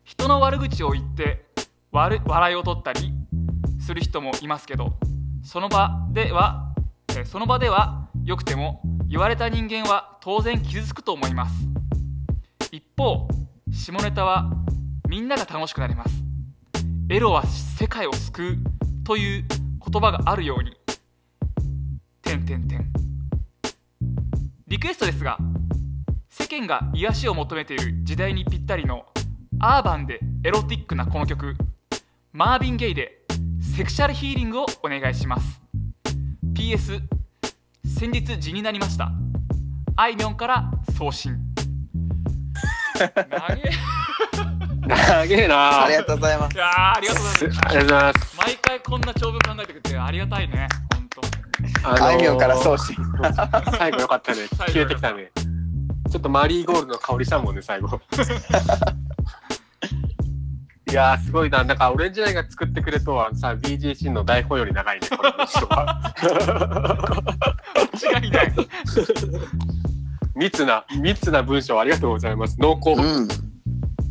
[0.04, 1.46] 人の悪口を言って
[1.90, 3.10] 笑いを取ったり
[3.80, 4.98] する人もいますけど
[5.42, 6.74] その場では
[7.16, 11.54] えその場では良くても言われた人間は当然傷つくと思います。
[12.70, 13.28] 一方
[13.70, 14.50] 下ネタは
[15.08, 16.22] みんなが楽しくなります。
[17.08, 18.58] エロは世界を救う
[19.04, 20.76] という言葉があるように。
[22.20, 22.92] 点点点
[24.66, 25.38] リクエストですが
[26.40, 29.06] 世間が癒しを求めている時代にぴったりの
[29.60, 31.56] アーバンでエロティックなこの曲
[32.32, 33.22] マービン・ゲイで
[33.76, 35.60] セクシャルヒーリングをお願いします
[36.54, 37.00] PS
[37.84, 39.10] 先日字になりました
[39.96, 41.36] あいみょんから送信
[42.96, 43.06] 投
[43.56, 43.70] げ
[44.88, 46.58] 長えなありがとうございますい。
[46.58, 48.36] やーありがとうございますありがとうございます。
[48.38, 51.08] 毎回こんな長文考えてくれてありがたいね本
[51.82, 52.96] 当あのーあいみょんから送信。
[53.76, 54.38] 最後よかったね。
[54.48, 55.30] 消えてきたね。
[56.10, 58.00] ちょっとマリーゴールドの香りしたもんね、最後。
[60.90, 61.62] いやー、すごいな。
[61.64, 66.14] なんか、オレンジラインが作ってくれとはさ、BGC の台本より長いね、この文章は。
[67.92, 68.52] 間違いない
[70.34, 72.56] 密な、密な文章ありがとうございます。
[72.58, 73.28] 濃厚、うん。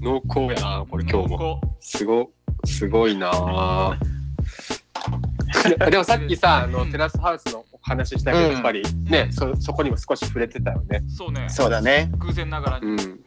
[0.02, 1.38] 濃厚やな、これ今日も。
[1.40, 2.30] こすご、
[2.64, 3.98] すごいなー
[5.90, 11.04] でもさっきさ、あの、テラスハウスのお話ししたけど、うんやっぱりね、そ、そこにも少し触れてたよね。
[11.08, 12.12] うそうねそうだね。
[12.18, 13.20] 偶然ながらに、うん。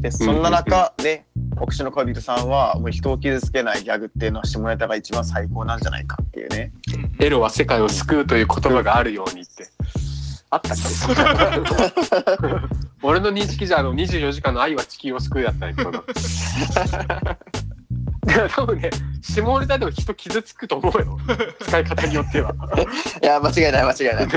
[0.00, 1.24] で、そんな中で、
[1.60, 6.72] お口の恋人さんは、もう人を傷つけないギャグっていうのは下ネタが一番最高なんじゃないかっていうね。
[6.94, 9.68] うんうんエロは世界を救うという言葉があるようにって。
[10.50, 10.82] あったっけ？
[13.06, 15.92] 俺の認識じゃあの24時間の愛は地球を救うだったんやけど
[18.26, 18.48] な。
[18.50, 21.18] 多分ね下ネタでも人傷つくと思うよ。
[21.60, 22.54] 使い方によっては。
[23.22, 24.28] いや間違いない間違いない。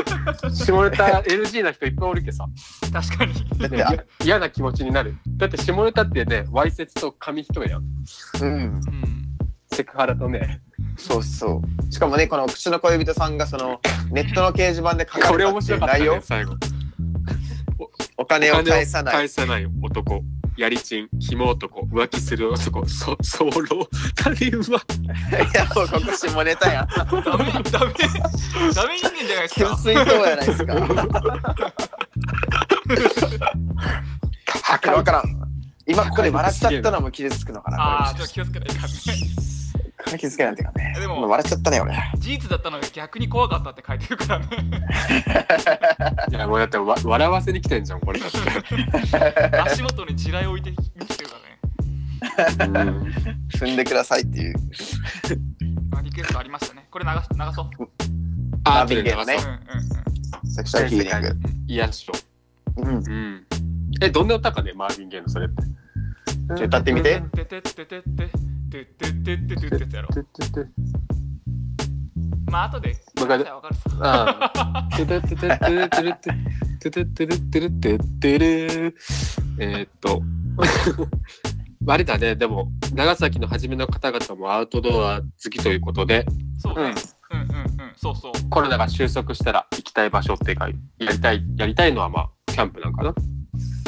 [0.54, 2.46] 下ネタ NG な人いっぱいおるけさ。
[2.92, 3.34] 確かに。
[4.24, 5.18] 嫌な気持ちになる。
[5.38, 7.84] だって下ネタってねわいせつと紙一重やん。
[8.42, 8.48] うん。
[8.48, 9.26] うん
[9.76, 10.62] セクハラとね。
[10.98, 11.92] そうそう。
[11.92, 16.22] しかもねこの口の恋人さんがそのネットの掲示板で書かこれれたっていう内容。
[16.22, 16.56] 最後。
[18.18, 19.16] お金を返さない。
[19.16, 20.24] 返さない男
[20.58, 24.82] やりちん紐男浮気する男そ早漏種馬い
[25.54, 26.84] やもうここ下ネタや。
[26.84, 27.94] んダメダメダメ
[28.98, 30.76] 人間じゃないです給か水塔やないですか。
[34.92, 35.24] 分からん。
[35.86, 37.82] 今これ笑っちゃったのも傷つくのかな。
[37.82, 38.78] ああこちょっと気をつけないとい
[40.18, 40.96] かんねれこれ傷つけないというかね。
[41.00, 41.94] でも笑っちゃったね俺。
[42.18, 44.48] 事実だったのが逆に怖かったって書いてるからね。
[46.32, 51.56] いやもうだってわ笑わせに来てんじゃんこれだって、足元に地雷置いてきてるからね。
[52.60, 53.14] う ん
[53.50, 54.56] 踏んでくださいっていう。
[55.98, 56.88] あリクエストありましたね。
[56.90, 57.90] これ流し流そう。
[58.66, 59.36] あナビゲートね。
[59.36, 60.48] うんうんう。
[60.48, 61.50] ん Sexual Healing。
[61.68, 62.14] 癒やしを
[62.78, 62.88] うん。
[62.88, 63.46] うん。
[64.02, 65.64] えどんな歌かねマーヴィン・ゲイのそれって。
[66.58, 67.22] ちょ歌ってみて。
[67.34, 70.10] ててててててててててててってやろ
[72.52, 74.90] まあ後でわかるわかるさああ。
[74.98, 76.40] トゥトゥトゥトゥトゥトゥ
[76.80, 78.94] トゥトゥトゥトゥトゥトゥトゥ
[79.60, 80.22] えっと。
[81.88, 86.26] あれだね、でも、長崎の初めの方々もアウトドア好きということで、
[86.58, 86.96] そうね
[87.32, 93.14] うんうんうんそうそうコロナが収束したら行きたい場所っていうか、やりたい、やりたいのはまあ、キャンプなんかな。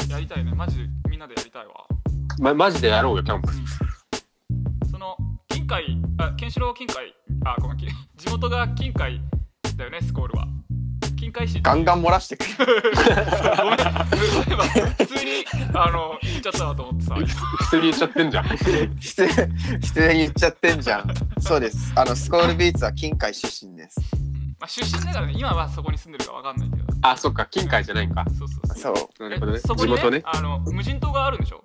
[0.08, 1.72] やりたいねマジでみんなでやりたいわ
[2.38, 3.48] ま、マジでやろうよ、キャンプ。
[5.68, 9.20] 海あケンシロウ近海あごめんき 地元が近海
[9.76, 10.46] だよねスコールは。
[11.16, 11.60] 近海市。
[11.60, 12.56] ガンガン漏らしてくる。
[12.56, 17.14] ごめんそういえば普通にあの言っちゃったなと思ってさ。
[17.14, 18.48] 普通に言っちゃってんじゃん。
[18.48, 18.90] 失礼
[19.80, 21.14] 失礼に言っちゃってんじゃん。
[21.40, 21.92] そうです。
[21.96, 24.00] あのスコールビーツは近海出身です。
[24.60, 26.84] まあ出身だからね今はそこに住んでるかわかんないけど。
[27.02, 28.24] あ、そっか、近海じゃないんか。
[28.36, 28.96] そうそうそう。
[28.96, 29.22] そう。
[29.22, 29.58] なるほどね。
[29.58, 30.22] えそこに地元ね。
[30.24, 31.64] あの無人島があるんでしょ？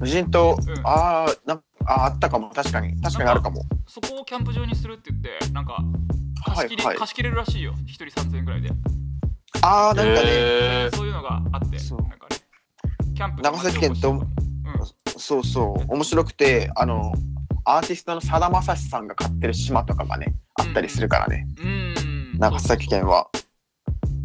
[0.00, 0.74] 無人島、うん。
[0.84, 2.50] あーなんああったかも。
[2.50, 3.00] 確かに。
[3.00, 3.62] 確かにあるかも。
[3.86, 5.82] そこをキャンプ場にするって言ってなんか
[6.44, 6.98] 貸し切り、はいはい。
[6.98, 7.74] 貸し切れるらしいよ。
[7.86, 8.70] 一人3000円ぐらいで。
[9.62, 12.02] ああなんかね、そういうのがあってそう。
[12.02, 12.36] なんかね。
[13.14, 14.20] キャンプ長崎県とうん。
[15.16, 15.92] そうそう。
[15.92, 17.12] 面白くてあの
[17.64, 22.38] アーティストのさだまさしさんが飼ってる島とかがねあったりするからね、うーん。
[22.38, 23.28] 長崎県は。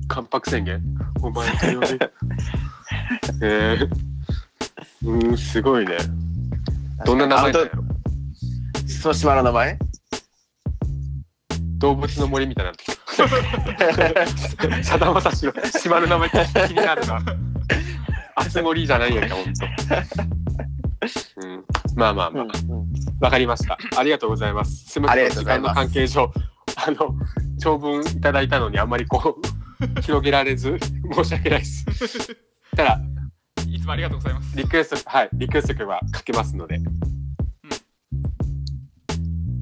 [0.08, 0.82] 関白宣言？
[1.22, 1.52] お前え
[3.42, 3.90] ー、
[5.04, 5.98] うんすごいね
[7.06, 7.70] どんな名前だよ
[9.02, 9.78] その島の名前？
[11.78, 12.96] 動物の森みたいになってき
[14.78, 14.84] た。
[14.84, 16.36] さだまさしの島の名前気
[16.70, 17.20] になるな。
[18.36, 19.66] あつ森じゃないやんかほんと、
[21.42, 22.46] うん、まあまあまあ。
[23.20, 23.78] わかりました。
[23.98, 24.86] ありがとうございます。
[24.86, 26.32] すみません時間の関係上
[26.76, 27.16] あの
[27.60, 30.80] 長文いただいたのにあんまりこう広げられず
[31.14, 31.86] 申し訳ないです。
[32.76, 33.00] ただい
[33.84, 36.80] つもありがとうございますリクエスト、はい、リクエスト曲はかけますので。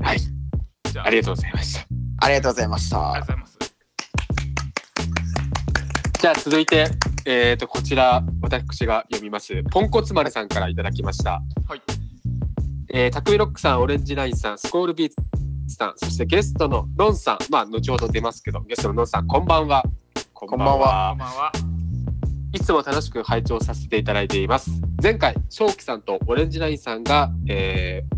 [0.04, 1.86] はい、じゃあありがとうございました。
[2.24, 3.76] ありがとうございましたありがとうございます
[6.22, 6.88] じゃあ続いて、
[7.26, 9.64] えっ、と、こちら、私が読みます。
[9.72, 11.42] ポンコツ丸さんからいただきました。
[11.68, 11.82] はい
[12.94, 19.84] えー、タクミロックさん、オレンジナインさん、スコールビーツさん、そしてゲストのロンさん、まあ、後ほど出ますけど、ゲストのロンさん、こんばんは。
[20.34, 21.71] こんばんはこんばんは
[22.54, 24.72] いつも楽しく拝聴させていただいています。
[25.02, 28.12] 前回、正気さんとオレンジナインさんが、えー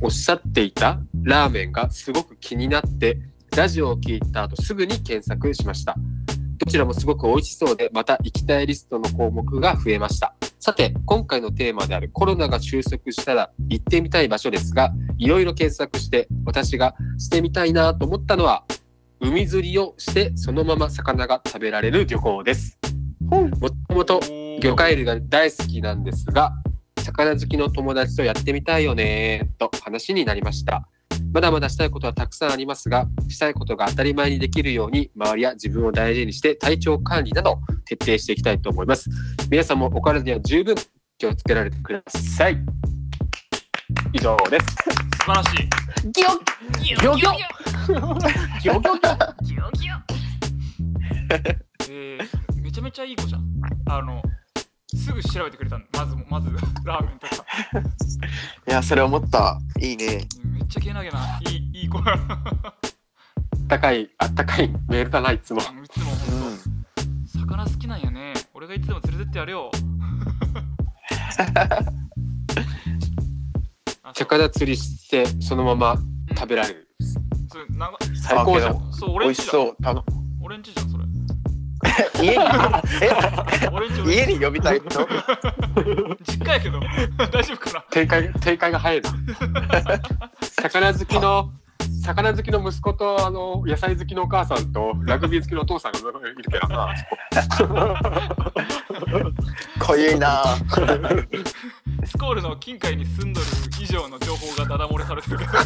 [0.00, 3.18] おっしゃっていたラーメンがすごく気になって、
[3.56, 5.94] ラジオを聞いた後すぐに検索しました。
[6.58, 10.34] どちらもすごく美味しそうで、また行きたいリストの項目が増えました。
[10.58, 18.64] さて、今回のテーマであるコロナが収束したら行ってみたい場所ですが、いろいろ検索して、私がしてみたいなと思ったのは、
[19.20, 22.75] 海釣りをしてそのまま魚が食べられる漁港です。
[23.26, 24.20] もともと
[24.60, 26.52] 魚介類が大好きなんですが、
[27.02, 30.88] 魚好きの友達とやってみたいよねと話になりました。
[31.32, 39.10] まだまだしたいことはたくさんありますが、したいことが当たり前にできるように、周りや自分を大事にして体調管理など徹底していきたいと思います。
[39.50, 40.74] 皆さんもお体には十分
[41.18, 42.58] 気をつけられてください。
[44.12, 44.66] 以上です。
[45.26, 45.68] 素晴らしい
[46.12, 46.38] ギョ
[46.80, 47.32] ギギョギョギョ
[47.86, 48.10] ギョ
[48.62, 49.00] ギョギョ
[49.42, 50.06] ギョギョ
[51.88, 53.42] えー、めちゃめちゃいい子じゃん。
[53.88, 54.20] あの
[54.94, 55.84] すぐ調べてくれたの。
[55.94, 56.50] まずまず
[56.84, 57.36] ラーメンとか。
[58.68, 59.58] いやそれ思った。
[59.80, 60.28] いいね。
[60.44, 61.40] めっちゃけなげな。
[61.48, 61.96] いいいい子。
[62.00, 62.18] やっ
[63.66, 64.68] たかい、あったかい。
[64.88, 65.62] メールだな、いつも。
[65.62, 66.58] いつもうほんん。
[66.58, 68.34] と魚好きなんやね。
[68.52, 69.70] 俺がいつでも連れてってやるよ。
[74.14, 75.96] 魚釣りしてそのまま
[76.36, 76.88] 食べられる。
[77.48, 78.92] それ長最高じゃん。
[78.92, 79.94] そう美味し俺んちじゃん。
[79.94, 80.04] そう。
[80.42, 80.95] 俺んちじゃん
[82.20, 82.44] 家に
[84.14, 84.86] 家に呼びたいの？
[86.24, 86.80] 実家やけど
[87.30, 87.80] 大丈夫かな？
[87.90, 89.10] 展開展開が早いな。
[90.60, 91.50] 魚好きの
[92.02, 96.12] 魚好きの息子とあの野菜好きのお母さんとラグビー好きのお父さんがいる
[96.50, 96.94] けどな。
[99.80, 100.42] 濃ゆいな
[102.04, 103.46] スコールの近海に住んどる
[103.80, 105.50] 以上の情報がダダ漏れされてるけど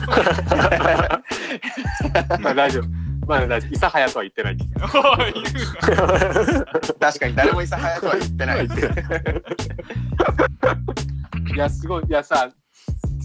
[2.40, 2.84] まあ大丈夫。
[3.30, 3.70] まあ大丈夫。
[3.70, 4.56] 諫早とは言ってない。
[4.56, 6.64] おい言うな
[6.98, 8.66] 確かに誰も諫早とは言ってない。
[11.54, 12.04] いやすごい。
[12.08, 12.50] いやさ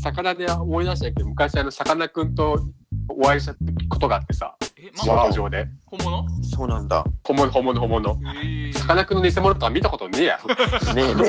[0.04, 2.60] 魚で思い出したけど昔あのさかなクンと
[3.10, 3.56] お会いした
[3.90, 5.68] ことがあってさ仕えまわ事上で。
[5.88, 6.30] 本物？
[6.44, 7.04] そうなんだ。
[7.24, 8.20] 本物本物本物。
[8.44, 8.74] えー。
[8.74, 10.40] さかなクンの偽物とか見たことねえや。
[10.94, 11.24] ねえね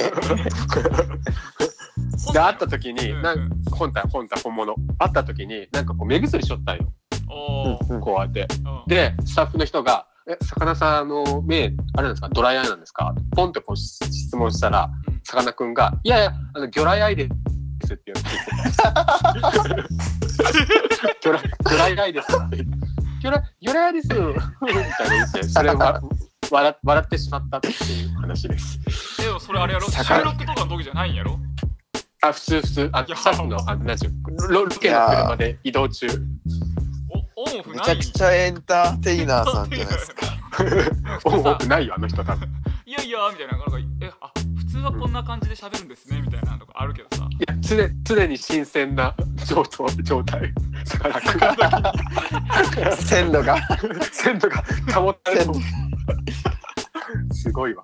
[2.33, 4.75] で会った時にうんなん本体本体本物。
[4.99, 6.93] 会った時になんかこう目薬しとったんよ
[7.27, 8.47] こうやって。
[8.65, 8.83] うん。
[8.87, 15.21] でスタッフの人が「え魚さんあの目あれなんですかドライアイなんですか?」ポンってこう質問したらうん。
[15.25, 17.29] さかなクンが「いやいやあの魚雷アイで
[17.85, 18.31] す」って言って。
[21.21, 22.57] 魚雷魚雷アイですって
[23.23, 26.01] 魚雷魚雷アイですみたいな言ってそれをわ
[26.51, 28.79] 笑笑ってしまったっていう話です。
[29.21, 29.91] えでもそれあれやろ？
[29.91, 31.39] 収魚録とかの時じゃないんやろ？
[32.23, 32.91] あ普通普通。
[32.93, 33.17] あいや。
[33.17, 34.13] さっきのあなんちゅう
[34.53, 36.07] ロロケの車で移動中。
[36.07, 36.11] お
[37.39, 40.27] オンオフめないちゃくちゃエンターテイナーさんじゃないですか。
[41.27, 42.49] お普通さ多くないよあの人多分。
[42.87, 47.29] いやいやみたいななんかえあ普通はこんな感じで喋るんですねみたいなのとかあるけどさ。
[47.31, 50.51] いや常常に新鮮な状態状態
[52.97, 53.59] 鮮度が。
[54.11, 55.61] 鮮度が保たれて鮮度。
[57.35, 57.83] すごいわ。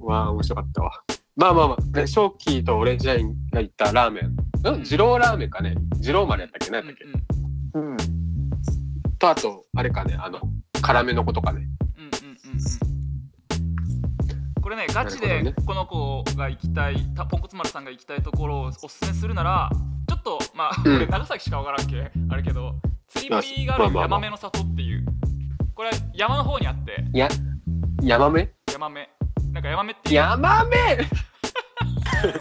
[0.00, 0.92] わあ、面白かったわ。
[1.34, 4.36] まあまあまあ、ね、ショーキーとオレンジラインが言ったラーメン。
[4.64, 5.76] うん、二郎ラーメンかね。
[5.98, 6.70] 二郎丸やったっけ？
[6.70, 7.04] 何やったっけ、
[7.74, 7.92] うんうん。
[7.92, 8.21] うん
[9.22, 10.40] と、あと、あれかね、あの、
[10.80, 11.68] 辛めの子とかね。
[11.96, 12.58] うんうんうん
[14.54, 14.60] うん。
[14.60, 19.68] これねガチでこの子が行きたいたポンコツ丸さんが行きたいところをおすすめするなら
[20.08, 22.76] ちょっとまあ、長崎しかわからんけあれけど
[23.08, 24.02] 釣り堀があるまあまあまあ。
[24.02, 25.04] ヤマメの里っていう。
[25.74, 27.04] これ山の方にあって。
[27.12, 27.28] いや、
[28.02, 29.10] ヤマメヤマメ
[29.52, 30.98] なんかヤマメってヤマメ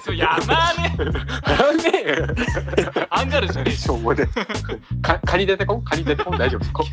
[0.04, 0.84] そうヤマメ
[1.48, 3.75] ヤメアンガールズじゃねえ。
[3.75, 4.25] ししょうもね。
[5.01, 6.86] か、カニ出てこんカニ出てこん大丈夫 こ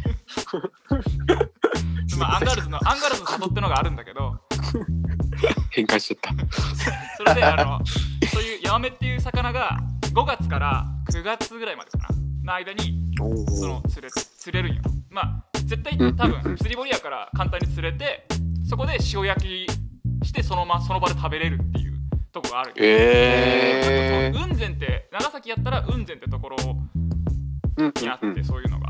[2.18, 4.36] まあアンガールズのアンガールズの里ってのがあるんだけど。
[5.70, 6.56] 変換しちゃった。
[7.16, 7.80] それであの
[8.30, 12.08] そういうヤマメっていう魚が5月から9月ぐらいまでかな。
[12.44, 14.82] の間にその釣れ釣れるんよ。
[15.10, 16.16] まあ絶対うん。
[16.16, 18.26] 多分釣り堀やから簡単に釣れて
[18.68, 19.66] そこで塩焼き
[20.26, 21.97] してそのままその場で食べれるっていう
[22.40, 26.76] とこがあるんよえ雲仙って長崎やったら雲仙ってところー。
[27.78, 28.44] うんにあって、うんうん。
[28.44, 28.88] そういうのが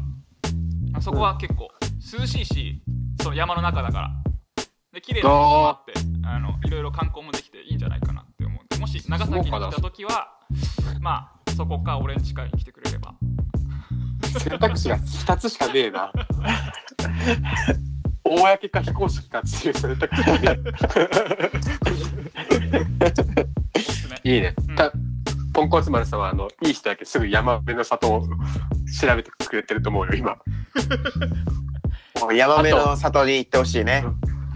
[0.94, 1.68] あそこは結構
[2.18, 2.82] 涼しいし
[3.22, 4.10] その山の中だから
[4.92, 5.92] で綺麗な場所もあって
[6.24, 10.28] あのいろいろ観光もできていいんじゃないかなって思うんでもし長崎に来た時は
[11.00, 13.14] まあそこか俺ん近いに来てくれれば
[14.38, 16.12] 選択肢が2つしかねえな。
[18.28, 20.60] 公か非公式かっていう選択肢がね
[23.74, 24.34] おすすめえ。
[24.34, 24.76] いいねうん。
[24.76, 24.92] た
[25.52, 30.36] ポンコツ丸さんはあのいい人だけすぐ山辺の里を調べてくれてると思うよ今。
[32.20, 34.04] もうヤマメの里に行ってほしいね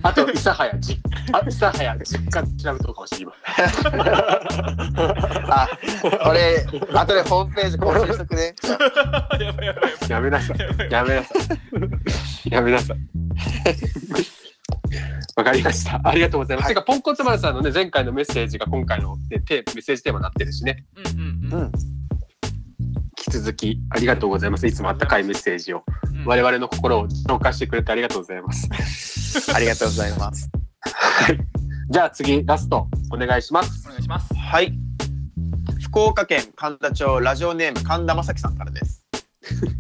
[0.03, 1.01] あと諫早じ
[1.33, 3.35] あ諫早実家調べとくかもしれない
[3.95, 4.13] 今。
[5.55, 5.69] あ
[6.29, 8.55] 俺後でホームページ更新しとくね
[10.09, 10.59] やめなさい。
[10.91, 11.35] やめなさ
[12.45, 12.51] い。
[12.51, 13.22] やめなさい。
[15.37, 16.01] わかりました。
[16.05, 16.67] ありがとうございます。
[16.67, 20.85] はいてか、ポンコツ丸さんのね、前回のメッセージが今回の、ね、テーメッセージテーマになってるしね。
[20.97, 21.73] うんうんうんうん
[23.25, 24.67] 引き続き、ありがとうございます。
[24.67, 28.69] いつもあったかいメッセージを、うん我々の心を浄化してくれてありがとうございます。
[29.55, 31.39] ありがとうございますはい。
[31.89, 33.87] じゃあ次、ラスト、お願いします。
[33.87, 34.73] お願いしますはい
[35.93, 39.05] 福岡県神田町ラジオネーム神田正輝さんからです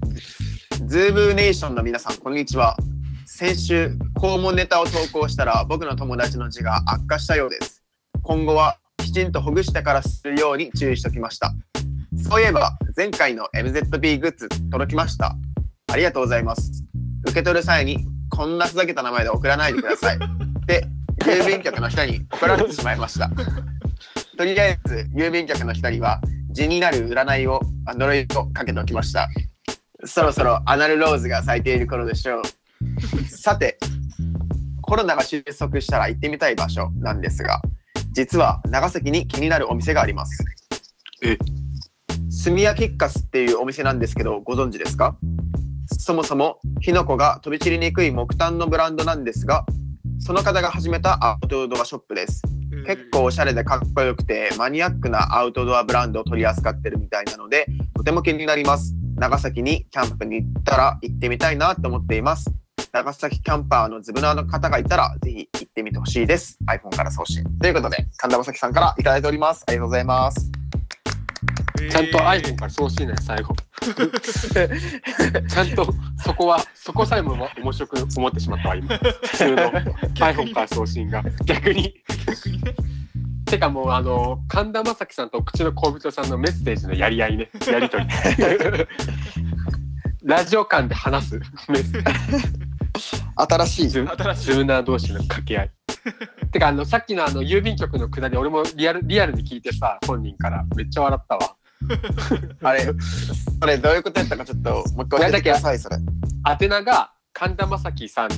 [0.86, 2.76] ズームネーションの皆さんこんにちは
[3.34, 7.82] 先週肛門ネタを投稿したら僕の友達の字が悪化したようです。
[8.22, 11.54] 今後はきちんとほぐしてからするように注意しておきました。
[12.28, 15.34] そういえば前回の MZB グッズ届きました。
[15.90, 16.84] ありがとうございます。
[17.24, 20.18] 受け取る際にこんなふざけた名前で送らないでください。
[20.68, 20.86] で
[21.24, 23.30] 郵便局の人に怒られてしまいました。
[24.36, 26.20] とりあえず郵便局の人には
[26.50, 29.30] 字になる占いをあ呪いをかけておきました。
[30.04, 32.42] そろそろアナルローズが咲いている頃でしょう
[33.28, 33.78] さて
[34.80, 37.62] コロナが収束したら行ってみたい場所なんですが
[38.12, 40.44] 実は長崎に気になるお店があります。
[42.30, 45.16] スミヤキッカスっていうお店なんですけど、ご存知ですか？
[45.98, 49.64] そもそも、キノコが飛び散りにくい木炭のブランドなんですが、
[50.18, 52.42] その方が始めたアウトドアショップです。
[52.86, 58.94] 結構おしゃれでかっこよくてマニアックなアウトドアブランドを取り扱ってるみたいなのでとても気になります。
[59.16, 62.50] 長崎にキャンプに行ったら行ってみたいなと思っています
[62.92, 66.58] 長崎キャンパーのズブナーの方がいたらぜひ行ってみてほしいです。
[66.66, 67.42] iPhone から送信。
[67.58, 69.64] ということで神田正輝さんからいただいております。
[69.66, 70.52] ありがとうございます。
[71.90, 73.56] ちゃんと iPhone から送信ね最後。
[75.48, 78.98] ちゃんとそこはそこさえも面白く思ってしまったわ今。
[78.98, 79.56] 普通の
[80.12, 81.24] iPhone から送信が。
[81.46, 81.94] 逆に。
[82.26, 82.60] 逆に。
[82.60, 82.74] ね
[83.46, 87.50] てかもうあの神田正輝さんと口の小人さんのメッセージのやり合いね。
[87.66, 88.04] やりとり。
[90.22, 92.71] ラジオ間で話すメッセージ
[93.36, 93.88] 新しい。
[93.88, 95.70] ズ新しいズーナー同士の掛け合い。
[96.52, 100.64] てかあのさっきのあの郵便局のくだり俺もリアルリアルに聞いてさ本人から。
[100.76, 101.56] めっちゃ笑ったわ。
[102.62, 102.86] あれ
[103.60, 105.96] それどういうことやったかちょっともう一回教えてくださいそれ。
[106.60, 108.30] 宛名が神田正輝さん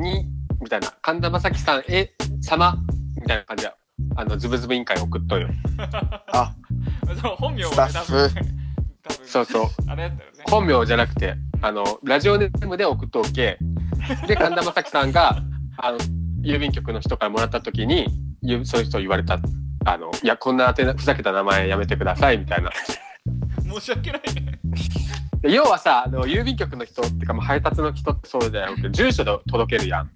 [0.00, 0.26] に
[0.60, 0.92] みたいな。
[1.02, 2.76] 神田正輝さんへ様
[3.20, 3.72] みたいな感じで
[4.16, 5.48] あのズブズブ委員会送っとよ。
[6.32, 6.54] あ。
[7.38, 8.65] 本名をねスタッフ
[9.24, 9.66] そうそう。
[9.88, 10.44] あれやったよね。
[10.44, 13.58] 本名じゃなくてあのラジオネームで送っとけ
[14.26, 15.42] で神田正輝さんが
[15.78, 15.98] あの
[16.42, 18.06] 郵便局の人からもらった時に
[18.42, 19.38] ゆそういう人言われた。
[19.84, 22.70] あのいやこんなふざけた名前やめてくださいみたいな。
[23.62, 24.58] 申し訳ないね。
[25.42, 30.10] で要はさあの郵便局の人っていうかもう配達の人ってそうだよけど住所で届けるやん。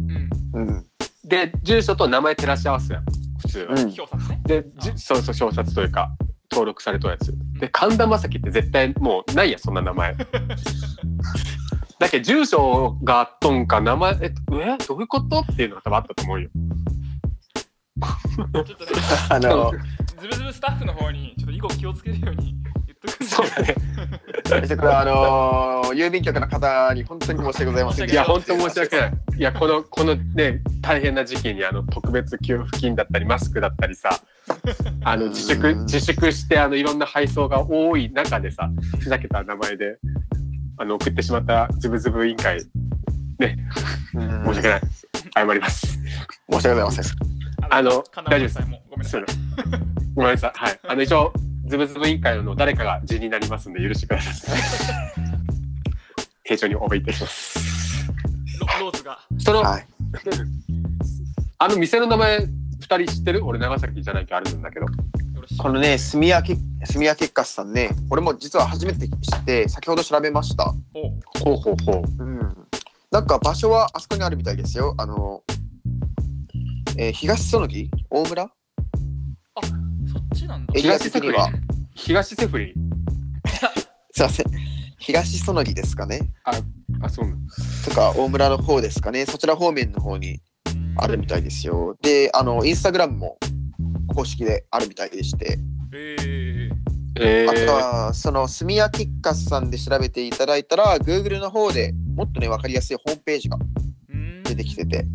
[0.55, 0.68] うん。
[0.68, 0.86] うん。
[1.24, 3.05] で住所と名前照らし合わすやん
[3.38, 4.43] 普通は、うん。
[4.43, 6.11] でじそうそう表札というか
[6.51, 10.16] 登録されたやつで神田正輝って絶対もうないやんそんな名前。
[11.98, 14.30] だけど住所があっとんか名前ええ
[14.88, 16.48] どういうことっていうのが多分あったと思うよ。
[18.54, 18.90] ちょっとね
[19.28, 19.72] あの
[20.18, 22.56] ズブズブスタッフの方にちょっと以後気をつけるように
[23.43, 23.74] そうだね
[24.47, 29.12] そしてこれはあのー郵便局の方に本当に申し訳ございませんいや本当申し訳ない。
[29.38, 34.20] いやこのこのね大変な時期にあの特別給付金だったりマスクだったりさ
[35.03, 35.80] あの自粛うん。
[35.82, 38.70] 自粛してあのいろんな配送が多い中でさ
[39.01, 39.99] ふざけた名前で
[40.78, 44.45] あの送ってしまったズブズブ委員会うん。
[44.47, 44.80] 申し訳ない。
[45.34, 45.86] 謝ります。
[45.86, 46.03] 申し
[46.53, 47.05] 訳ございません。
[47.70, 48.59] あの大丈夫です。
[48.91, 49.24] ごめんなさい。
[50.14, 50.53] ごめんなさい。
[50.55, 50.80] はい。
[50.88, 51.32] あの一応
[51.71, 54.61] ズブズブ委員会の誰かが字になりますんで許してください。
[56.45, 58.09] 丁重においたします。
[58.81, 59.21] ロローズが。
[59.39, 59.87] その、はい。
[61.59, 62.41] あの店の名前
[62.81, 63.47] 二人知ってる？
[63.47, 64.87] 俺長崎じゃないとあるんだけど。
[65.59, 70.75] このね、スミヤキスミヤキッカスさんね、俺も実は初めて知って、先ほど調べました。
[70.95, 72.23] おほうほうほう。
[72.23, 72.49] うん。
[73.12, 74.95] なんか場所はあそこにあるみたいですよ。
[74.99, 75.45] あの、
[76.99, 78.51] えー東園木大村？
[79.62, 79.89] そっ
[80.35, 81.51] ちなんだエリア的には、
[81.95, 82.74] 東セフリ
[84.12, 84.47] すいません。
[84.99, 86.31] 東園木ですかね。
[86.45, 87.39] あそうなの
[87.85, 89.24] とか、大村の方ですかね。
[89.24, 90.41] そちら方面の方に
[90.97, 91.97] あるみたいですよ。
[92.03, 93.39] で、あの、インスタグラムも
[94.14, 95.59] 公式であるみたいでして、
[95.93, 96.70] えー、
[97.18, 105.07] えあとー、は、そのスミヤキッカスさんで調べていただいたら、Google の方でもっとね、わかりやすいホームページがうーん出てきてて、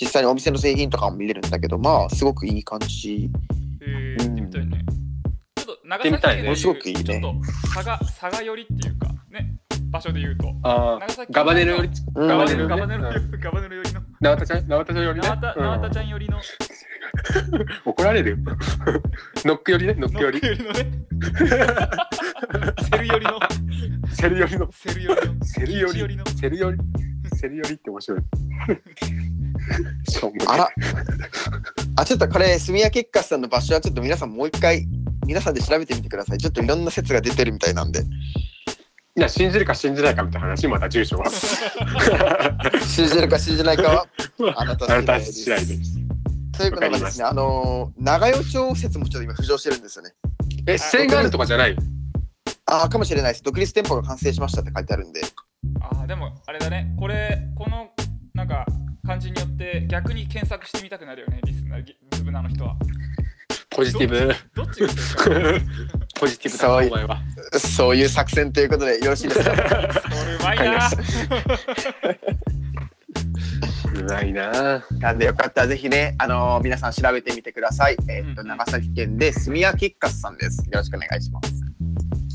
[0.00, 3.30] 実際にお店の製品とかも見れるんだけど、まあ、すごくいい感じ。
[4.22, 4.84] えー、行ってみたいね。
[5.56, 6.42] ちょっと長行ってみたいね。
[6.42, 7.04] 崎県でいうすごくいいね。
[7.04, 7.34] ちょっと
[7.74, 9.56] 佐賀佐賀寄りっていうかね
[9.90, 10.48] 場所で言うと。
[10.62, 11.90] あ長崎ーガバネルより？
[12.16, 12.28] うん。
[12.28, 13.40] ガバガバネルガバネルうん。
[13.40, 14.00] ガバネル寄りの。
[14.20, 15.28] 縄田ちゃん縄田ちゃんよりね？
[15.28, 16.40] 縄田ちゃん寄りの。
[17.84, 18.36] 怒られるよ。
[19.44, 19.94] ノックよりね？
[19.94, 20.38] ノッノクより。
[20.38, 20.90] ック寄りのね。
[22.90, 23.38] セル寄りの。
[24.12, 24.72] セルよりの。
[24.72, 25.44] セル寄りの。
[25.44, 26.00] セルより。
[26.00, 26.26] 寄りの。
[26.26, 26.78] セルより。
[27.34, 28.20] セルよりって面白い
[30.48, 30.68] あら。
[31.96, 34.86] あ、ちょっとこれ、スミヤキッカスさんの場所はちょっと皆さんもう一回、
[35.26, 36.38] 皆さんで調べてみてください。
[36.38, 38.02] ちょっといろんな説が出てるみたいなんで。
[39.14, 41.26] いや信じるか信じないかみたいな話また住所は
[42.80, 44.06] 信じるか信じないかは、
[44.56, 45.32] あなたあなた次第です。
[45.34, 45.98] 次第です
[46.58, 50.12] ということでですね、あのー長与町説もちょっと今浮上してるんですよね。
[50.66, 51.76] え支援があるとかじゃない？
[52.64, 53.42] ああ、かもしれないです。
[53.42, 55.20] 独立店舗が完成しましたって書いてあるんで。
[55.82, 57.88] あーでもあれだねこれこの
[58.32, 58.64] なんか
[59.12, 62.76] 感じによって逆に検索してみたくなるよねリスナーギズブナーの人は。
[63.68, 64.34] ポジティブ。
[64.54, 65.24] どっちがいいですか
[66.18, 66.88] ポジティブだそうい。
[66.88, 67.18] お前は
[67.58, 69.54] そういう作戦ということでよろしいですか？
[69.54, 70.88] それうまいな。
[74.00, 74.82] うまいな。
[74.98, 77.96] なんでよかったらぜひね、あのー皆さん調べてみてください。
[78.08, 80.60] えーっと、うん長崎県でスミヤキッカスさんです。
[80.60, 81.52] よろしくお願いします。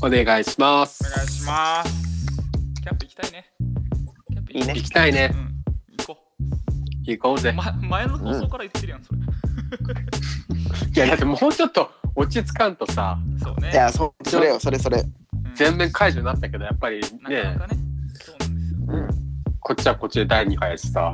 [0.00, 1.02] お願いします。
[1.04, 1.90] お願いします。
[2.80, 3.46] キャンプ行きたいね。
[4.30, 4.60] キャンプい。
[4.60, 4.74] いね。
[4.76, 5.30] 行きたいね。
[5.34, 5.38] うん。
[5.38, 5.57] 行こ
[7.12, 7.50] 行こうぜ。
[7.50, 13.18] う、ま、前の放送から言ってるやんそれ、いやだってもうちょっと落ち着かんとさ。
[13.42, 13.70] そうね。
[13.72, 15.00] いやそそれよそれそれ。
[15.00, 17.76] うん全面解除になったけどやっぱりなかなねかね
[18.14, 18.86] そうなんですよ。
[18.90, 19.08] うん。
[19.58, 21.12] こっちはこっちで第2波やしさ。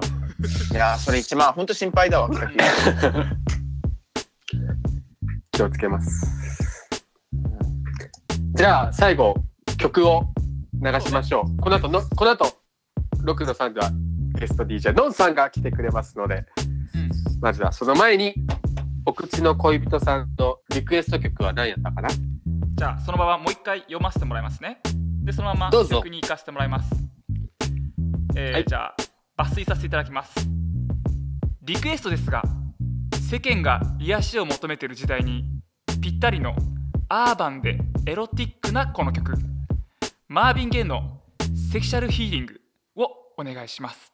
[0.71, 2.29] いやそれ一番本当心配だわ
[5.51, 6.91] 気をつけます。
[8.55, 9.35] じゃあ最後
[9.79, 10.25] 曲を
[10.75, 11.57] 流しましょう。
[11.57, 12.45] この後のこの後
[13.25, 13.91] 6の3では
[14.39, 16.47] ゲスト DJ のんさんが来てくれますので
[16.95, 17.11] うん。
[17.41, 18.35] まずはその前に
[19.07, 22.09] お口の恋人さんのリクエスト曲は何やったかな？
[22.09, 24.80] じゃあそのままもう一回読ませてもらいますね。
[25.22, 26.91] でそのまま曲に行かせてもらいます。
[28.37, 28.64] えーはい。
[28.66, 28.87] じゃ
[29.37, 30.35] あ抜粋させていただきます。
[31.62, 32.43] リクエストですが
[33.30, 35.45] 世間が癒しを求めている時代に
[36.03, 36.55] ぴったりの
[37.09, 39.35] アーバンでエロティックなこの曲。
[40.26, 41.20] マービン・ゲイの
[41.72, 42.61] 「セクシャルヒーリング」
[42.97, 44.12] をお願いします